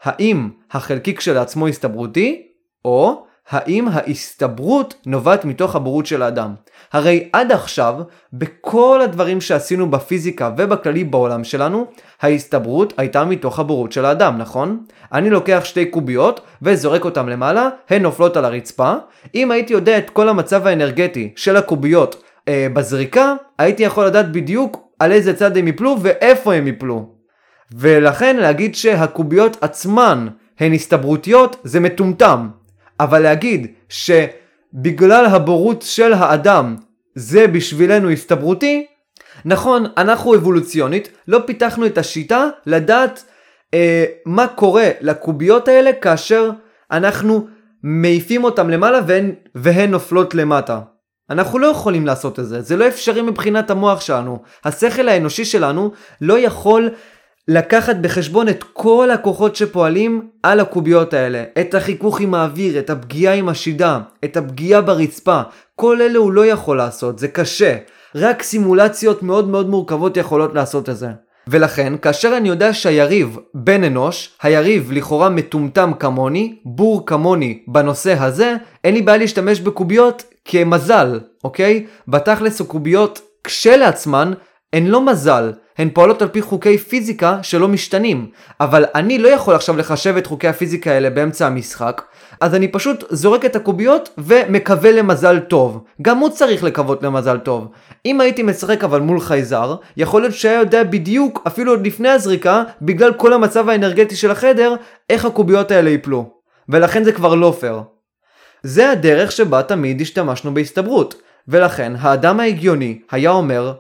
[0.04, 2.48] האם החלקיק שלעצמו הסתברותי,
[2.86, 6.56] או האם ההסתברות נובעת מתוך הבורות של האדם.
[6.94, 7.96] הרי עד עכשיו,
[8.34, 11.86] בכל הדברים שעשינו בפיזיקה ובכללי בעולם שלנו,
[12.22, 14.84] ההסתברות הייתה מתוך הבורות של האדם, נכון?
[15.14, 18.94] אני לוקח שתי קוביות וזורק אותן למעלה, הן נופלות על הרצפה.
[19.36, 24.88] אם הייתי יודע את כל המצב האנרגטי של הקוביות אה, בזריקה, הייתי יכול לדעת בדיוק
[25.00, 27.10] על איזה צד הם יפלו ואיפה הם יפלו.
[27.72, 30.28] ולכן להגיד שהקוביות עצמן
[30.60, 32.50] הן הסתברותיות זה מטומטם.
[33.00, 33.68] אבל להגיד
[34.74, 36.76] שבגלל הבורות של האדם
[37.16, 38.86] זה בשבילנו הסתברותי,
[39.46, 43.24] נכון, אנחנו אבולוציונית לא פיתחנו את השיטה לדעת
[43.74, 46.50] אה, מה קורה לקוביות האלה כאשר
[46.92, 47.48] אנחנו
[47.84, 50.80] מעיפים אותם למעלה והן, והן נופלות למטה.
[51.30, 54.40] אנחנו לא יכולים לעשות את זה, זה לא אפשרי מבחינת המוח שלנו.
[54.66, 55.92] השכל האנושי שלנו
[56.22, 56.90] לא יכול
[57.52, 61.44] לקחת בחשבון את כל הכוחות שפועלים על הקוביות האלה.
[61.62, 65.42] את החיכוך עם האוויר, את הפגיעה עם השידה, את הפגיעה ברצפה.
[65.76, 67.78] כל אלה הוא לא יכול לעשות, זה קשה.
[68.16, 71.08] רק סימולציות מאוד מאוד מורכבות יכולות לעשות את זה.
[71.48, 78.56] ולכן, כאשר אני יודע שהיריב בן אנוש, היריב לכאורה מטומטם כמוני, בור כמוני בנושא הזה,
[78.84, 81.86] אין לי בעיה להשתמש בקוביות כמזל, אוקיי?
[82.08, 84.34] בתכלס הקוביות כשלעצמן
[84.74, 88.30] הן לא מזל, הן פועלות על פי חוקי פיזיקה שלא משתנים.
[88.60, 92.02] אבל אני לא יכול עכשיו לחשב את חוקי הפיזיקה האלה באמצע המשחק,
[92.42, 95.84] אז אני פשוט זורק את הקוביות ומקווה למזל טוב.
[96.02, 97.68] גם הוא צריך לקוות למזל טוב.
[98.06, 102.64] אם הייתי משחק אבל מול חייזר, יכול להיות שהיה יודע בדיוק, אפילו עוד לפני הזריקה,
[102.82, 104.76] בגלל כל המצב האנרגטי של החדר,
[105.10, 106.30] איך הקוביות האלה ייפלו.
[106.70, 107.82] ולכן זה כבר לא פייר.
[108.64, 111.16] זה הדרך שבה תמיד השתמשנו בהסתברות.
[111.48, 113.74] ולכן האדם ההגיוני היה אומר,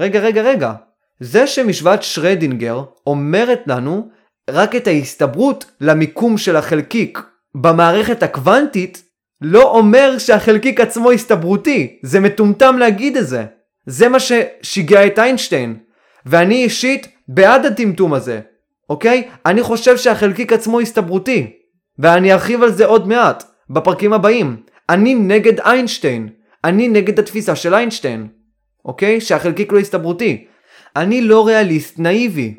[0.00, 0.72] רגע רגע רגע,
[1.20, 4.08] זה שמשוואת שרדינגר אומרת לנו
[4.50, 7.18] רק את ההסתברות למיקום של החלקיק
[7.54, 9.02] במערכת הקוונטית,
[9.40, 11.98] לא אומר שהחלקיק עצמו הסתברותי.
[12.02, 13.44] זה מטומטם להגיד את זה.
[13.86, 15.76] זה מה ששיגע את איינשטיין.
[16.26, 18.40] ואני אישית בעד הטמטום הזה,
[18.90, 19.28] אוקיי?
[19.46, 21.52] אני חושב שהחלקיק עצמו הסתברותי.
[21.98, 24.56] ואני ארחיב על זה עוד מעט, בפרקים הבאים.
[24.88, 26.28] אני נגד איינשטיין.
[26.64, 28.28] אני נגד התפיסה של איינשטיין.
[28.84, 29.20] אוקיי?
[29.20, 30.46] שהחלקיק לא הסתברותי.
[30.96, 32.54] אני לא ריאליסט נאיבי.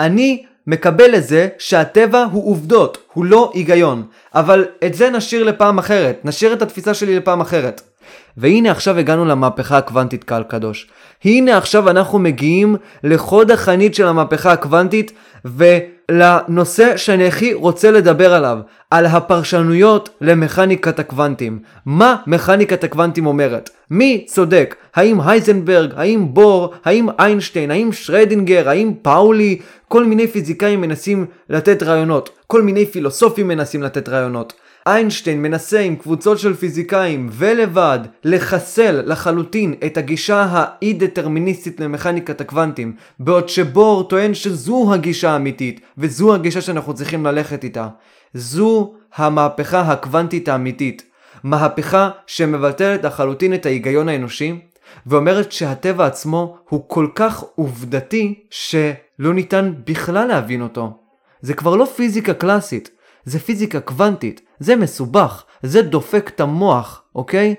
[0.00, 4.06] אני מקבל את זה שהטבע הוא עובדות, הוא לא היגיון.
[4.34, 7.89] אבל את זה נשאיר לפעם אחרת, נשאיר את התפיסה שלי לפעם אחרת.
[8.36, 10.88] והנה עכשיו הגענו למהפכה הקוונטית קהל קדוש.
[11.24, 15.12] הנה עכשיו אנחנו מגיעים לחוד החנית של המהפכה הקוונטית
[15.44, 18.58] ולנושא שאני הכי רוצה לדבר עליו,
[18.90, 21.58] על הפרשנויות למכניקת הקוונטים.
[21.86, 23.70] מה מכניקת הקוונטים אומרת?
[23.90, 24.76] מי צודק?
[24.94, 25.92] האם הייזנברג?
[25.96, 26.74] האם בור?
[26.84, 27.70] האם איינשטיין?
[27.70, 28.68] האם שרדינגר?
[28.68, 29.58] האם פאולי?
[29.88, 34.52] כל מיני פיזיקאים מנסים לתת רעיונות, כל מיני פילוסופים מנסים לתת רעיונות.
[34.86, 43.48] איינשטיין מנסה עם קבוצות של פיזיקאים ולבד לחסל לחלוטין את הגישה האי-דטרמיניסטית למכניקת הקוונטים, בעוד
[43.48, 47.88] שבור טוען שזו הגישה האמיתית, וזו הגישה שאנחנו צריכים ללכת איתה.
[48.34, 51.10] זו המהפכה הקוונטית האמיתית.
[51.44, 54.60] מהפכה שמבטלת לחלוטין את ההיגיון האנושי,
[55.06, 60.92] ואומרת שהטבע עצמו הוא כל כך עובדתי שלא ניתן בכלל להבין אותו.
[61.40, 62.90] זה כבר לא פיזיקה קלאסית,
[63.24, 67.54] זה פיזיקה קוונטית, זה מסובך, זה דופק את המוח, אוקיי?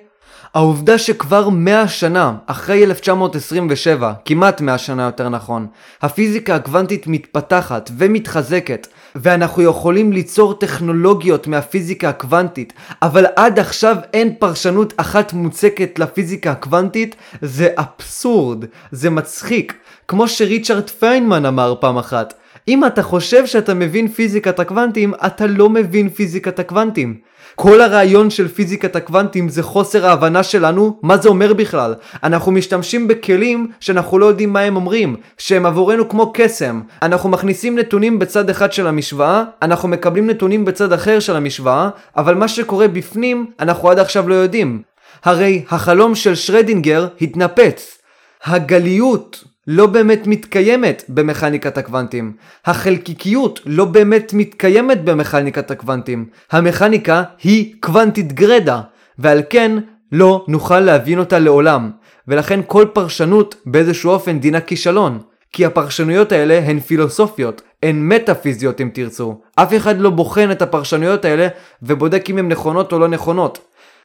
[0.53, 5.67] העובדה שכבר 100 שנה, אחרי 1927, כמעט 100 שנה יותר נכון,
[6.01, 14.93] הפיזיקה הקוונטית מתפתחת ומתחזקת, ואנחנו יכולים ליצור טכנולוגיות מהפיזיקה הקוונטית, אבל עד עכשיו אין פרשנות
[14.97, 19.73] אחת מוצקת לפיזיקה הקוונטית, זה אבסורד, זה מצחיק.
[20.07, 22.33] כמו שריצ'רד פיינמן אמר פעם אחת,
[22.67, 27.17] אם אתה חושב שאתה מבין פיזיקת הקוונטים, אתה לא מבין פיזיקת הקוונטים.
[27.55, 31.95] כל הרעיון של פיזיקת הקוונטים זה חוסר ההבנה שלנו מה זה אומר בכלל.
[32.23, 36.81] אנחנו משתמשים בכלים שאנחנו לא יודעים מה הם אומרים, שהם עבורנו כמו קסם.
[37.01, 42.35] אנחנו מכניסים נתונים בצד אחד של המשוואה, אנחנו מקבלים נתונים בצד אחר של המשוואה, אבל
[42.35, 44.81] מה שקורה בפנים אנחנו עד עכשיו לא יודעים.
[45.23, 47.97] הרי החלום של שרדינגר התנפץ.
[48.43, 52.33] הגליות לא באמת מתקיימת במכניקת הקוונטים.
[52.65, 56.25] החלקיקיות לא באמת מתקיימת במכניקת הקוונטים.
[56.51, 58.81] המכניקה היא קוונטית גרדה,
[59.19, 59.77] ועל כן
[60.11, 61.91] לא נוכל להבין אותה לעולם.
[62.27, 65.19] ולכן כל פרשנות באיזשהו אופן דינה כישלון.
[65.53, 69.41] כי הפרשנויות האלה הן פילוסופיות, הן מטאפיזיות אם תרצו.
[69.55, 71.47] אף אחד לא בוחן את הפרשנויות האלה
[71.83, 73.59] ובודק אם הן נכונות או לא נכונות.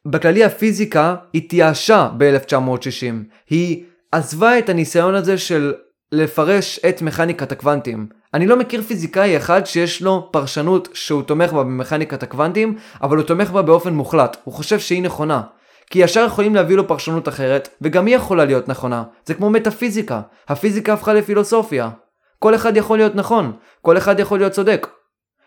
[0.06, 3.14] בכללי הפיזיקה התייאשה ב-1960.
[3.50, 3.82] היא
[4.12, 5.74] עזבה את הניסיון הזה של
[6.12, 8.06] לפרש את מכניקת הקוונטים.
[8.34, 13.24] אני לא מכיר פיזיקאי אחד שיש לו פרשנות שהוא תומך בה במכניקת הקוונטים, אבל הוא
[13.24, 14.36] תומך בה באופן מוחלט.
[14.44, 15.42] הוא חושב שהיא נכונה.
[15.90, 19.02] כי ישר יכולים להביא לו פרשנות אחרת, וגם היא יכולה להיות נכונה.
[19.24, 20.20] זה כמו מטאפיזיקה.
[20.48, 21.90] הפיזיקה הפכה לפילוסופיה.
[22.38, 23.52] כל אחד יכול להיות נכון,
[23.82, 24.86] כל אחד יכול להיות צודק.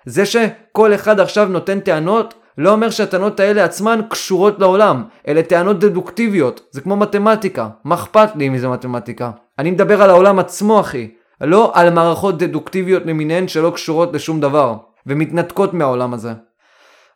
[0.05, 5.79] זה שכל אחד עכשיו נותן טענות, לא אומר שהטענות האלה עצמן קשורות לעולם, אלה טענות
[5.79, 9.31] דדוקטיביות, זה כמו מתמטיקה, מה אכפת לי אם זה מתמטיקה?
[9.59, 14.75] אני מדבר על העולם עצמו אחי, לא על מערכות דדוקטיביות למיניהן שלא קשורות לשום דבר,
[15.07, 16.33] ומתנתקות מהעולם הזה.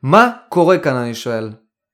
[0.03, 1.49] מה קורה כאן אני שואל?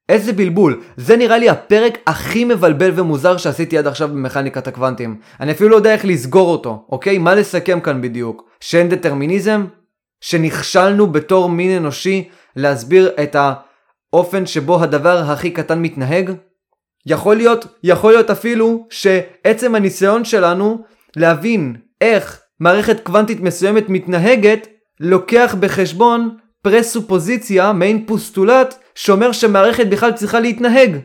[0.10, 5.20] איזה בלבול, זה נראה לי הפרק הכי מבלבל ומוזר שעשיתי עד עכשיו במכניקת הקוונטים.
[5.40, 7.18] אני אפילו לא יודע איך לסגור אותו, אוקיי?
[7.18, 8.50] מה לסכם כאן בדיוק?
[8.60, 9.66] שאין דטרמיניזם?
[10.22, 16.32] שנכשלנו בתור מין אנושי להסביר את האופן שבו הדבר הכי קטן מתנהג?
[17.06, 20.84] יכול להיות, יכול להיות אפילו שעצם הניסיון שלנו
[21.16, 24.68] להבין איך מערכת קוונטית מסוימת מתנהגת,
[25.00, 30.98] לוקח בחשבון פרסופוזיציה, מעין פוסטולט, שאומר שמערכת בכלל צריכה להתנהג.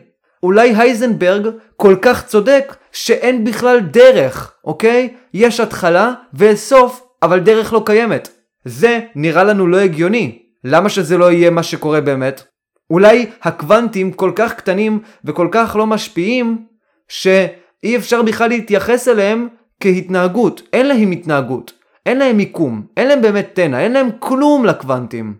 [0.43, 5.13] אולי הייזנברג כל כך צודק שאין בכלל דרך, אוקיי?
[5.33, 8.29] יש התחלה וסוף, אבל דרך לא קיימת.
[8.65, 10.41] זה נראה לנו לא הגיוני.
[10.63, 12.43] למה שזה לא יהיה מה שקורה באמת?
[12.89, 16.65] אולי הקוונטים כל כך קטנים וכל כך לא משפיעים,
[17.07, 19.47] שאי אפשר בכלל להתייחס אליהם
[19.79, 20.61] כהתנהגות.
[20.73, 21.73] אין להם התנהגות,
[22.05, 25.35] אין להם מיקום, אין להם באמת תנע, אין להם כלום לקוונטים.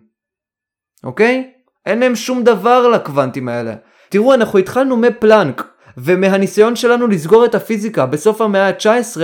[1.04, 1.50] אוקיי?
[1.86, 3.74] אין להם שום דבר לקוונטים האלה.
[4.08, 5.68] תראו, אנחנו התחלנו מפלנק,
[5.98, 9.20] ומהניסיון שלנו לסגור את הפיזיקה בסוף המאה ה-19,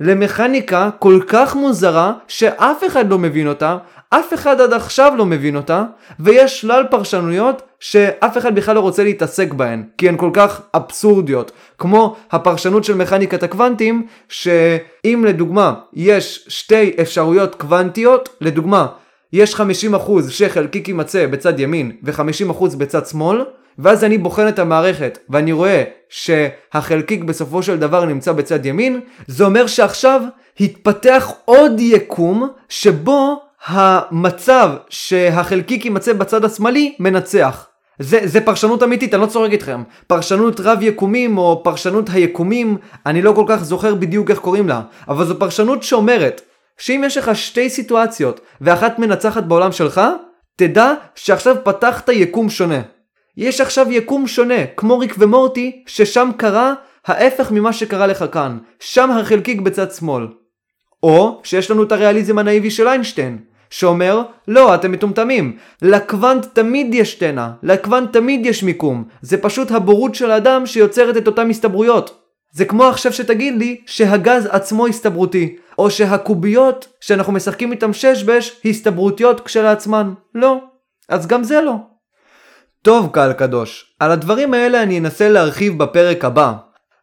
[0.00, 3.78] למכניקה כל כך מוזרה שאף אחד לא מבין אותה,
[4.10, 5.84] אף אחד עד עכשיו לא מבין אותה,
[6.20, 11.52] ויש שלל פרשנויות שאף אחד בכלל לא רוצה להתעסק בהן, כי הן כל כך אבסורדיות.
[11.78, 18.86] כמו הפרשנות של מכניקת הקוונטים, שאם לדוגמה יש שתי אפשרויות קוונטיות, לדוגמה,
[19.32, 19.60] יש 50%
[20.28, 23.44] שחלקיק יימצא בצד ימין ו-50% בצד שמאל,
[23.78, 29.44] ואז אני בוחן את המערכת ואני רואה שהחלקיק בסופו של דבר נמצא בצד ימין, זה
[29.44, 30.22] אומר שעכשיו
[30.60, 37.66] התפתח עוד יקום שבו המצב שהחלקיק יימצא בצד השמאלי מנצח.
[37.98, 39.82] זה, זה פרשנות אמיתית, אני לא צוחק איתכם.
[40.06, 44.80] פרשנות רב יקומים או פרשנות היקומים, אני לא כל כך זוכר בדיוק איך קוראים לה,
[45.08, 46.40] אבל זו פרשנות שאומרת
[46.78, 50.00] שאם יש לך שתי סיטואציות ואחת מנצחת בעולם שלך,
[50.56, 52.80] תדע שעכשיו פתחת יקום שונה.
[53.36, 56.74] יש עכשיו יקום שונה, כמו ריק ומורטי, ששם קרה
[57.06, 58.58] ההפך ממה שקרה לך כאן.
[58.80, 60.26] שם החלקיק בצד שמאל.
[61.02, 63.38] או שיש לנו את הריאליזם הנאיבי של איינשטיין,
[63.70, 65.56] שאומר, לא, אתם מטומטמים.
[65.82, 69.04] לקוונט תמיד יש תנע, לקוונט תמיד יש מיקום.
[69.22, 72.22] זה פשוט הבורות של האדם שיוצרת את אותן הסתברויות.
[72.52, 79.40] זה כמו עכשיו שתגיד לי שהגז עצמו הסתברותי, או שהקוביות שאנחנו משחקים איתם שש-בש הסתברותיות
[79.40, 80.12] כשלעצמן.
[80.34, 80.60] לא.
[81.08, 81.74] אז גם זה לא.
[82.86, 86.52] טוב קהל קדוש, על הדברים האלה אני אנסה להרחיב בפרק הבא.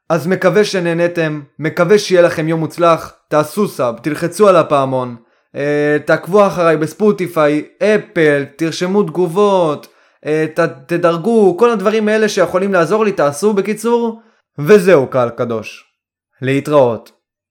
[0.09, 5.15] אז מקווה שנהנתם, מקווה שיהיה לכם יום מוצלח, תעשו סאב, תלחצו על הפעמון,
[5.55, 9.88] אה, תעקבו אחריי בספוטיפיי, אפל, תרשמו תגובות,
[10.25, 14.21] אה, ת, תדרגו, כל הדברים האלה שיכולים לעזור לי תעשו בקיצור,
[14.59, 15.84] וזהו קהל קדוש.
[16.41, 17.11] להתראות.